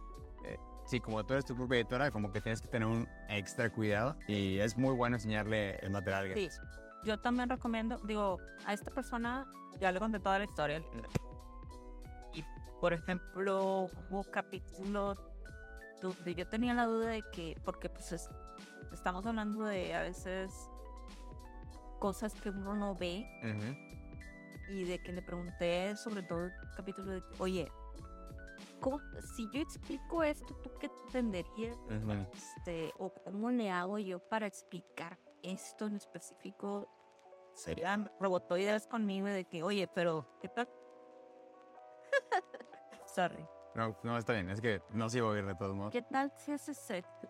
[0.46, 3.70] Eh, sí, como tú eres tu propia editora, como que tienes que tener un extra
[3.70, 4.16] cuidado.
[4.28, 6.32] Y es muy bueno enseñarle el material.
[6.36, 6.50] Sí,
[7.04, 9.46] yo también recomiendo, digo, a esta persona
[9.80, 10.82] ya le conté toda la historia.
[12.34, 12.44] Y,
[12.82, 15.18] por ejemplo, hubo capítulos
[16.02, 18.30] donde yo tenía la duda de que, porque pues es-
[18.92, 20.52] estamos hablando de a veces
[22.00, 23.26] cosas que uno no ve
[24.70, 27.72] y de que le pregunté sobre todo el capítulo de, oye,
[28.86, 29.02] ¿cómo,
[29.36, 31.76] si yo explico esto, ¿tú qué entenderías?
[31.76, 32.28] Ujú.
[32.32, 36.88] este, o cómo le hago yo para explicar esto en específico.
[37.56, 40.70] Serían robotoides conmigo de que, oye, pero, ¿qué tal?
[43.08, 43.44] Sorry.
[43.74, 44.50] No, no, está bien.
[44.52, 45.92] Es que no sigo a oír de todos modos.
[45.92, 47.30] ¿Qué tal si haces esto?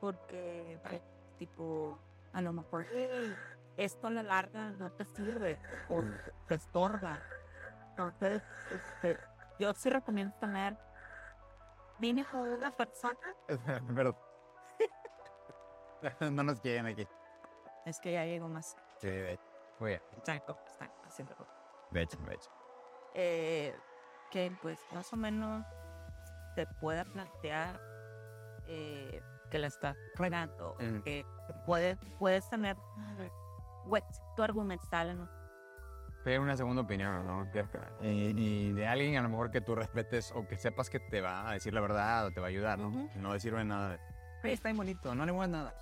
[0.00, 0.80] Porque,
[1.36, 1.98] tipo,
[2.32, 2.86] a lo mejor
[3.76, 5.58] esto a la larga no te sirve
[5.90, 6.02] o
[6.48, 7.18] te estorba.
[7.90, 9.18] Entonces, este,
[9.58, 10.78] yo sí recomiendo tener
[11.98, 13.18] mínimo una persona.
[13.94, 14.16] Perdón.
[16.34, 17.06] no nos quieren aquí.
[17.86, 18.76] Es que ya llegó más.
[18.98, 19.42] Sí, hecho.
[19.80, 20.02] Muy bien.
[20.16, 20.36] Están
[20.66, 21.34] están haciendo
[21.90, 22.50] de hecho.
[23.14, 23.76] eh,
[24.30, 25.64] que pues más o menos
[26.56, 27.80] te pueda plantear
[28.66, 31.00] eh, que la estás regando, Mm.
[31.02, 31.24] que
[31.66, 32.76] puedes, puedes tener
[34.36, 35.28] tu argumental, ¿no?
[36.24, 37.50] Pedir una segunda opinión, ¿no?
[37.52, 37.66] Que-
[38.00, 38.08] Y,
[38.68, 41.48] y de alguien a lo mejor que tú respetes o que sepas que te va
[41.50, 43.10] a decir la verdad o te va a ayudar, ¿no?
[43.16, 43.98] No decirle nada de,
[44.42, 45.74] "Oye, está bien bonito, no le muevas nada.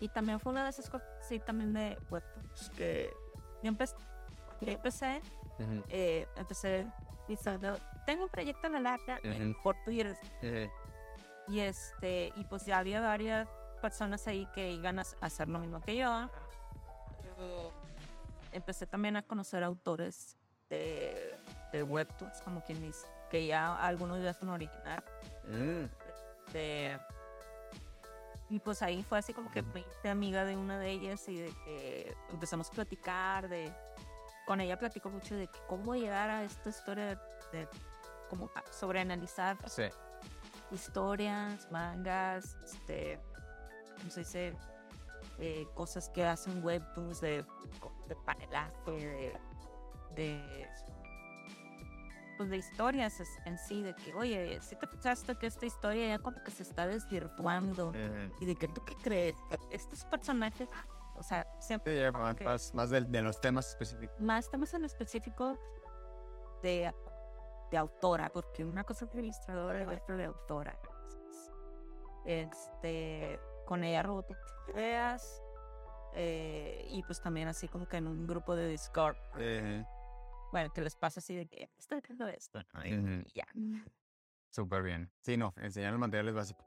[0.00, 3.10] Y también fue una de esas cosas, sí, también de webtoons que
[3.62, 3.94] yo empecé,
[4.62, 5.20] yo empecé,
[5.90, 6.86] eh, empecé
[7.28, 7.76] diciendo,
[8.06, 9.54] tengo un proyecto en la larga Ujú.
[9.62, 10.70] por Twitter Eh,
[11.48, 13.46] Y este, y pues ya había varias
[13.82, 16.30] personas ahí que iban a hacer lo mismo que yo.
[18.54, 20.36] Empecé también a conocer autores
[20.70, 21.36] de,
[21.72, 25.02] de webtoons, como quien dice, que ya algunos ya son original.
[25.44, 26.98] mm, De,
[28.50, 31.52] y pues ahí fue así como que me amiga de una de ellas y de
[31.64, 33.72] que empezamos a platicar de
[34.46, 37.68] con ella platico mucho de que cómo llegar a esta historia de, de
[38.28, 39.84] como a- sobre analizar Sí.
[40.70, 43.18] historias, mangas, este,
[43.98, 44.56] ¿cómo se dice?
[45.38, 47.44] Eh, cosas que hacen webtoons de,
[48.08, 49.36] de panelaje, de,
[50.14, 50.68] de,
[52.36, 56.18] pues de historias en sí, de que, oye, si te pensaste que esta historia ya
[56.20, 57.92] como que se está desvirtuando
[58.40, 59.34] y de que tú qué crees,
[59.70, 60.68] estos personajes,
[61.16, 62.12] o sea, siempre Sí,
[62.44, 64.20] más, más- de, los temas específicos.
[64.20, 65.58] más temas en específico
[66.62, 66.94] de,
[67.72, 70.78] de autora, porque una cosa es de ilustradora y otra de autora.
[72.24, 74.36] Este, con ella robotó
[74.68, 75.42] ideas
[76.14, 79.84] eh, y pues también así como que en un grupo de Discord, Eh,
[80.52, 82.86] bueno, que les pasa así de que estoy haciendo esto, ¿no?
[82.86, 83.24] Y Ujú.
[83.34, 83.46] ya.
[84.50, 85.10] Súper bien.
[85.22, 86.64] Sí, no, enseñar los materiales básicos.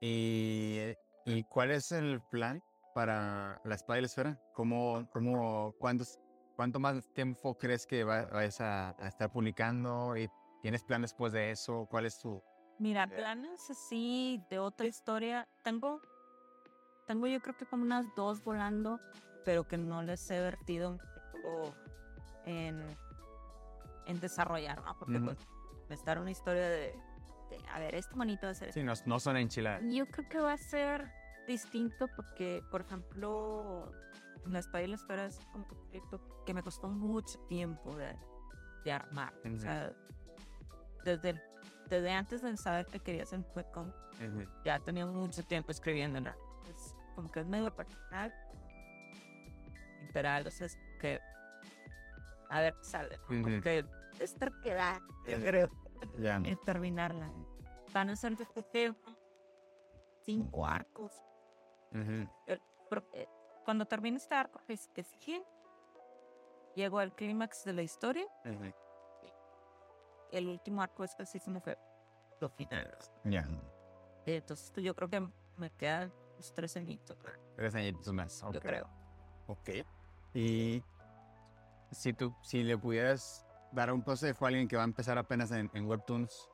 [0.00, 0.78] ¿Y,
[1.26, 2.62] ¿Y cuál es el plan
[2.94, 4.40] para la espada y la esfera?
[4.54, 6.18] ¿Cómo, cómo, cuántos,
[6.56, 10.16] ¿Cuánto más tiempo crees que va- vayas a, a estar publicando?
[10.16, 10.28] ¿Y
[10.60, 11.86] tienes plan después de eso?
[11.90, 12.42] ¿Cuál es tu...?
[12.78, 16.00] Mira, planes así de otra historia, tengo,
[17.06, 19.00] tengo yo creo que como unas dos volando,
[19.44, 20.98] pero que no les he vertido
[22.46, 22.80] en,
[24.06, 24.96] en desarrollar, ¿no?
[24.98, 25.26] Porque Ujú.
[25.26, 25.38] pues,
[25.90, 26.94] estar una historia de,
[27.50, 28.80] de, a ver, esto bonito de hacer esto.
[28.80, 29.82] Sí, no, no son enchiladas.
[29.90, 31.10] Yo creo que va a ser
[31.46, 33.90] distinto porque, por ejemplo,
[34.46, 38.16] La Espada y la Esfera es un proyecto que me costó mucho tiempo de,
[38.84, 39.34] de armar.
[39.44, 39.92] O sea,
[41.04, 41.42] desde, el-
[41.88, 44.44] desde antes de saber que quería hacer un webcomic, Ujú.
[44.64, 46.30] ya tenía mucho tiempo escribiéndola.
[46.30, 46.51] Es
[47.14, 48.32] como que es medio personal.
[50.02, 51.20] Literal, o sea, es que.
[52.50, 53.18] A ver, sale.
[53.26, 53.84] Porque
[54.20, 55.70] es terquedad, yo creo
[56.18, 57.30] Ya terminarla.
[57.92, 58.36] Van a ser
[60.24, 61.12] cinco arcos,
[61.94, 63.28] Eh,
[63.64, 65.42] cuando termina este arco, es, es quién
[66.74, 68.26] llegó al clímax de la historia.
[70.30, 71.76] El último arco es así como que
[72.40, 73.10] los finales.
[73.24, 73.46] Ya.
[74.26, 77.16] Entonces yo creo que me quedan los tres añitos.
[77.54, 78.44] Tres añitos más.
[78.52, 78.88] Yo creo.
[79.46, 79.70] Ok.
[80.34, 80.82] Y
[81.92, 85.52] si tú, si le pudieras dar un consejo a alguien que va a empezar apenas
[85.52, 86.50] en, Webtoons,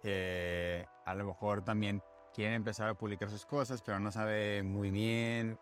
[0.00, 4.90] que a lo mejor también quiere empezar a publicar sus cosas, pero no sabe muy
[4.90, 5.58] bien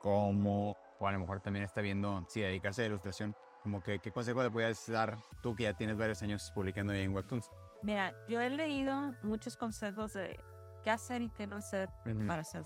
[0.00, 4.12] cómo, o a lo mejor también está viendo si dedicarse a ilustración, como que, ¿qué
[4.12, 7.50] consejo le puedes dar tú que ya tienes varios años publicando en Webtoons?
[7.82, 10.38] Mira, yo he leído muchos consejos de
[10.82, 11.88] qué hacer y qué no hacer
[12.26, 12.62] para hacer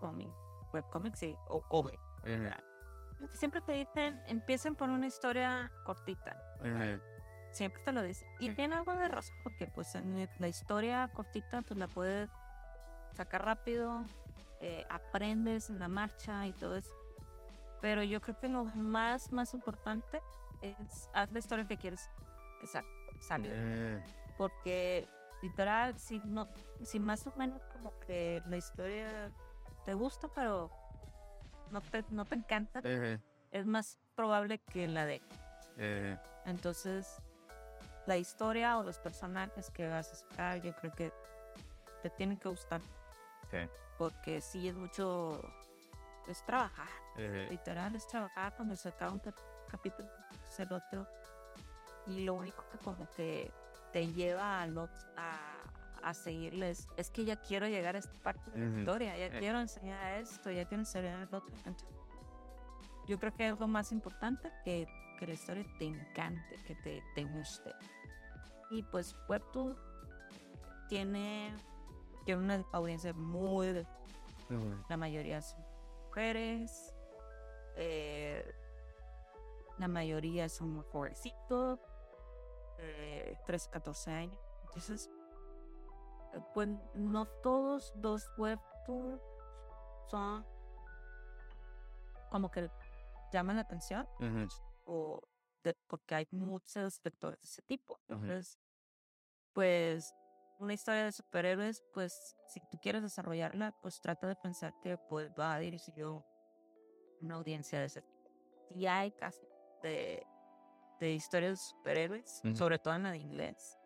[0.00, 0.28] webcomic,
[0.72, 1.90] webcomics y, o, o
[3.34, 6.36] Siempre te dicen, empiecen por una historia cortita.
[7.52, 8.28] Siempre te lo dicen.
[8.38, 12.30] Y tiene algo de razón, porque pues en la historia cortita pues la puedes
[13.12, 14.04] sacar rápido,
[14.60, 16.94] eh, aprendes en la marcha y todo eso.
[17.80, 20.20] Pero yo creo que lo más, más importante
[20.62, 22.08] es haz la historia que quieres
[23.20, 23.52] salir.
[23.54, 24.02] Eh.
[24.38, 25.08] Porque
[25.42, 26.48] literal, si no,
[26.82, 29.32] si más o menos como que la historia
[29.84, 30.70] te gusta, pero
[31.70, 32.80] no te, no te encanta,
[33.50, 35.22] es más probable que la de.
[36.44, 37.20] Entonces,
[38.06, 41.12] la historia o los personajes que vas a sacar, yo creo que
[42.02, 42.80] te tienen que gustar.
[43.98, 45.42] Porque sí es mucho.
[46.28, 46.88] Es trabajar.
[47.16, 49.22] Literal, es trabajar cuando se acaba un
[49.68, 50.08] capítulo,
[50.48, 51.06] es el otro.
[52.06, 53.52] Y lo único que como que
[53.92, 55.49] te lleva a, a,
[56.02, 59.38] a seguirles es que ya quiero llegar a esta parte de la historia, ya eh.
[59.38, 61.54] quiero enseñar esto, ya quiero enseñar el otro.
[63.06, 64.86] yo creo que es lo más importante que,
[65.18, 67.72] que la historia te encante, que te, te guste.
[68.70, 69.76] Y pues Webtoon
[70.88, 71.54] tiene,
[72.24, 73.86] tiene una audiencia muy...
[74.88, 75.64] La mayoría son
[76.06, 76.92] mujeres,
[77.76, 78.52] eh,
[79.78, 81.78] la mayoría son muy jovencitos,
[83.46, 84.38] 13, 14 años.
[84.64, 85.19] Entonces, eh,
[86.54, 89.20] pues no todos los webtoons
[90.10, 90.44] son
[92.30, 92.70] como que
[93.32, 94.08] llaman la atención
[94.84, 95.20] o
[95.86, 98.00] porque hay muchos lectores de ese tipo.
[98.08, 98.58] Entonces,
[99.52, 100.14] pues
[100.58, 105.30] una historia de superhéroes, pues si tú quieres desarrollarla, pues trata de pensar que pues
[105.38, 106.04] va a dirigir
[107.20, 108.30] una audiencia de ese tipo.
[108.70, 109.46] Y hay casos
[109.82, 110.26] de
[111.00, 113.78] de historias de superhéroes, sobre todo en la de inglés.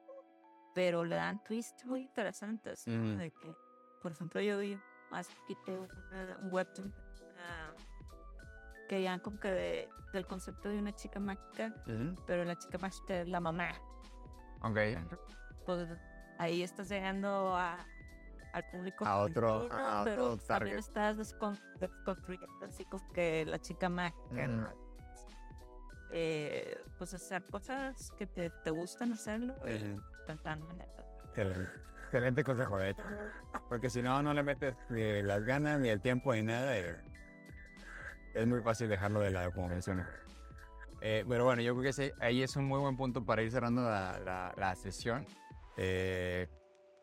[0.75, 2.85] Pero le dan twists muy interesantes.
[2.85, 3.55] de que,
[4.03, 4.79] por ejemplo, yo vi
[5.11, 5.89] más poquito
[6.43, 6.93] un webtoon
[7.39, 7.73] ah,
[8.89, 11.75] que ya como que del concepto de una chica mágica,
[12.27, 13.71] pero la chica mágica es la mamá.
[14.63, 14.79] Ok.
[15.65, 15.89] Pues
[16.39, 17.79] ahí estás llegando a,
[18.53, 19.05] al público.
[19.07, 24.75] A otro, a pero otro también estás desconstruyendo así como que la chica mágica
[26.17, 29.55] eh, pues hacer cosas que te, te gustan hacerlo.
[29.65, 29.97] Eh,
[32.05, 32.95] Excelente consejo, de
[33.69, 36.77] Porque si no, no le metes ni las ganas ni el tiempo ni nada.
[36.77, 40.05] es muy fácil dejarlo de lado, como mencioné.
[41.01, 43.83] Eh, pero bueno, yo creo que ahí es un muy buen punto para ir cerrando
[43.83, 45.27] la, la, sesión.
[45.77, 46.49] Eh,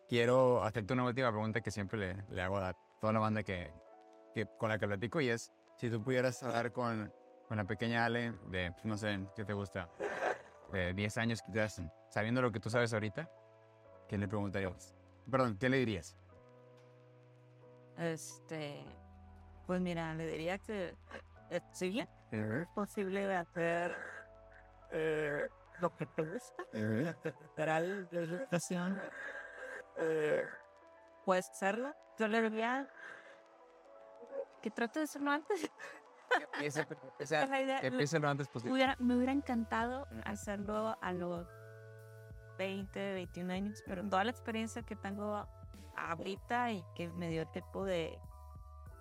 [0.07, 3.72] quiero hacerte una última pregunta que siempre le, le hago a toda la banda que,
[4.34, 7.11] que, con la que platico y es si tú pudieras hablar con
[7.51, 9.89] con la pequeña Ale de, no sé, ¿qué te gusta?
[10.72, 13.30] De 10 años quizás, sabiendo lo que tú sabes ahorita,
[14.07, 14.95] ¿qué le preguntarías?
[15.30, 16.17] Perdón, ¿qué le dirías?
[17.97, 18.84] Este,
[19.67, 20.95] pues mira, le diría que
[21.49, 23.95] es posible, es posible hacer
[24.91, 25.47] eh,
[25.80, 29.01] lo que te gusta, literal, la
[29.97, 30.45] eh,
[31.26, 31.93] puedes hacerlo.
[32.17, 32.88] Yo le diría
[34.61, 35.69] que trate de hacerlo antes.
[36.38, 38.74] Que empiece, lo antes posible.
[39.00, 41.48] me hubiera encantado hacerlo a los
[42.58, 45.48] 20, 21 años, pero toda la experiencia que tengo
[45.98, 48.18] ahorita y que me dio tiempo de,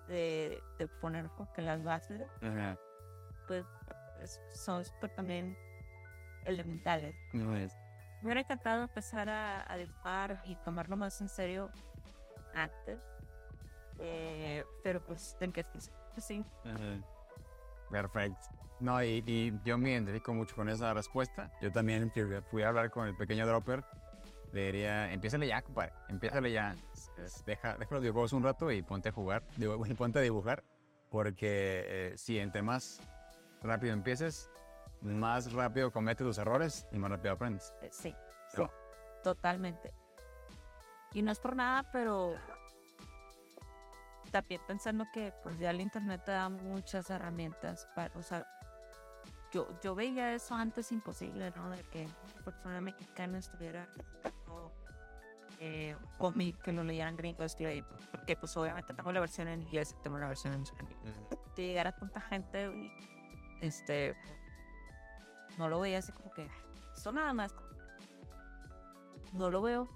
[0.07, 2.21] de, de poner que las bases,
[3.47, 3.65] pues
[4.53, 4.83] son
[5.15, 5.57] también
[6.45, 7.15] elementales.
[8.21, 11.71] Me hubiera encantado empezar a, a dibujar y tomarlo más en serio
[12.53, 12.99] antes,
[13.99, 15.65] eh, pero pues tengo que
[16.17, 16.43] sí.
[17.91, 18.39] Perfecto.
[18.79, 21.51] No, y, yo me identifico mucho con esa respuesta.
[21.61, 22.11] Yo también
[22.49, 23.83] fui a hablar con el pequeño Dropper.
[24.53, 26.75] Le diría, empiézale ya, compadre, empiézale ya.
[27.45, 29.43] Deja, deja los videojuegos un rato y ponte a jugar,
[29.97, 30.63] ponte a dibujar.
[31.09, 33.01] Porque eh, si entre más
[33.61, 34.49] rápido empieces,
[35.01, 37.73] más rápido cometes tus errores y más rápido aprendes.
[37.81, 38.15] Eh, sí,
[38.49, 38.63] sí,
[39.23, 39.93] totalmente.
[41.13, 42.35] Y no es por nada, pero
[44.31, 48.47] también pensando que pues ya el internet te da muchas herramientas para, o sea,
[49.51, 51.69] yo, yo veía eso antes imposible, ¿no?
[51.69, 53.87] De que una persona mexicana estuviera
[54.47, 54.71] o,
[55.59, 57.55] eh, cómic que lo leyeran gringos,
[58.11, 60.97] porque pues obviamente tengo la versión en inglés, tengo la versión en español.
[61.55, 62.91] De llegar a tanta gente,
[63.61, 64.15] este,
[65.57, 66.49] no lo veía así como que,
[66.95, 67.53] eso nada más,
[69.33, 69.87] no lo veo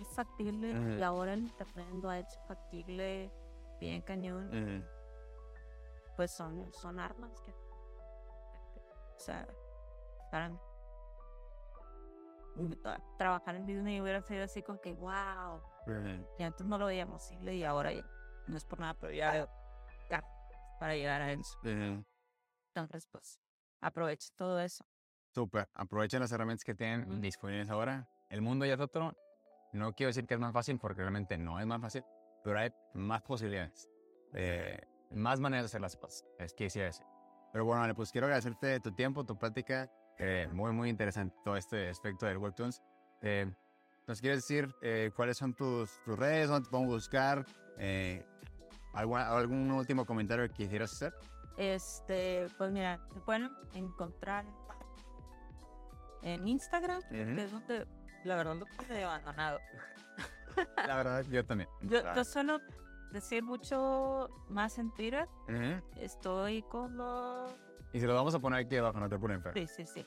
[0.00, 3.30] es factible y ahora el internet lo ha hecho factible
[3.80, 4.86] bien cañón.
[6.16, 7.52] Pues son, son armas que
[9.20, 9.46] o sea,
[10.30, 10.50] para
[13.18, 15.60] trabajar en Disney hubiera sido así como que, wow.
[16.38, 17.90] Y antes no lo veíamos posible y ahora
[18.46, 19.46] no es por nada, pero ya,
[20.78, 21.58] para llegar a eso.
[21.64, 23.38] Entonces, pues,
[23.82, 24.84] aprovechen todo eso.
[25.34, 28.08] Súper, aprovechen las herramientas que tienen disponibles ahora.
[28.30, 29.14] El mundo ya es otro.
[29.72, 32.04] No quiero decir que es más fácil porque realmente no es más fácil,
[32.44, 33.88] pero hay más posibilidades,
[34.34, 34.80] eh,
[35.10, 36.24] más maneras de hacer las cosas.
[36.38, 37.04] Es que decir eso.
[37.52, 39.90] Pero bueno, pues quiero agradecerte tu tiempo, tu práctica.
[40.18, 42.82] Eh, muy, muy interesante todo este aspecto del Webtoons.
[43.22, 43.50] Eh,
[44.06, 47.46] ¿Nos quieres decir eh, cuáles son tus, tus, redes, dónde te podemos buscar?
[47.78, 48.26] Eh,
[48.92, 51.14] ¿algún, último comentario que quisieras hacer?
[51.56, 54.44] Este, pues mira, te pueden encontrar
[56.22, 57.86] en Instagram, que es donde
[58.24, 59.60] la verdad lo he abandonado.
[60.86, 61.68] la verdad, yo también.
[61.82, 62.60] Yo, yo solo
[63.10, 65.28] decir mucho más en Twitter.
[65.96, 67.46] Estoy como.
[67.92, 70.06] Y se lo vamos a poner aquí abajo, no te ponen Sí, sí, sí.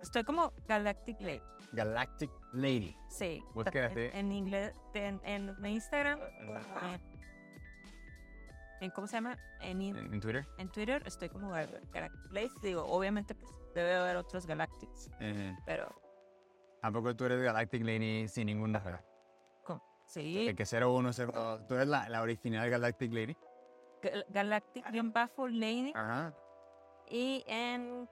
[0.00, 1.42] Estoy como Galactic Lady.
[1.72, 2.96] Galactic Lady.
[3.08, 3.42] Sí.
[3.72, 6.20] En, en, inglés, en, en Instagram.
[8.80, 9.38] en, ¿Cómo se llama?
[9.60, 10.46] En, en, Twitter.
[10.58, 12.50] En Twitter estoy como Galactic Lady.
[12.62, 15.10] Digo, obviamente, pues debe haber otros Galactics.
[15.64, 15.88] Pero.
[16.82, 18.72] ¿A poco tú eres Galactic Lady sin ningún
[20.14, 20.48] Sí.
[20.48, 21.66] El que 0102.
[21.66, 23.36] Tú eres la, la original Galactic Lady.
[24.30, 25.92] Galactic-Lady.
[25.94, 26.32] Ajá.
[27.08, 28.08] Y en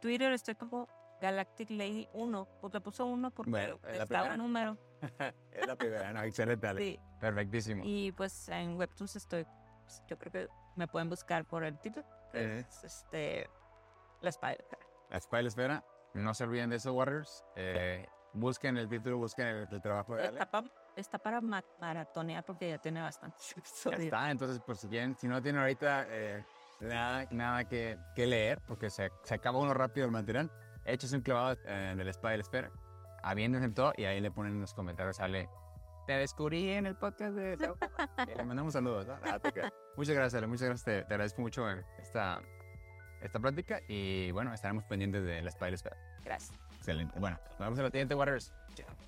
[0.00, 0.88] Twitter estoy como
[1.20, 2.48] Galactic Lady 1.
[2.60, 4.76] Pues le puso 1 porque bueno, está un número.
[5.52, 6.98] es la primera, no, excelente, Sí.
[7.20, 7.84] Perfectísimo.
[7.86, 9.46] Y pues en Webtoons estoy,
[9.84, 12.04] pues, yo creo que me pueden buscar por el título.
[12.32, 13.48] este,
[14.20, 14.64] la Spider.
[15.10, 15.84] La Spider Esfera.
[16.14, 17.44] No se olviden de eso, Warriors.
[17.54, 20.40] Eh, busquen el título, busquen el, trabajo de Ale
[21.00, 23.38] está para maratonear porque ya tiene bastante
[23.84, 26.44] Ya está, entonces, pues si, si no tiene ahorita eh,
[26.80, 30.50] nada, nada que, que, leer, porque se, se, acaba uno rápido el material,
[30.84, 32.70] échese un clavado en el spa de la espera,
[33.22, 35.48] aviéndense todo y ahí le ponen en los comentarios, sale,
[36.06, 37.56] te descubrí en el podcast de...
[38.36, 39.06] le mandamos saludos.
[39.08, 39.38] Ah,
[39.96, 41.68] muchas gracias, Ale, muchas gracias, te, agradezco mucho
[41.98, 42.40] esta,
[43.20, 45.96] esta práctica y bueno, estaremos pendientes de la spa de la espera.
[46.24, 46.58] Gracias.
[46.76, 47.18] Excelente.
[47.18, 48.54] Bueno, nos vemos en la siguiente, Waters.
[48.74, 49.07] Chao.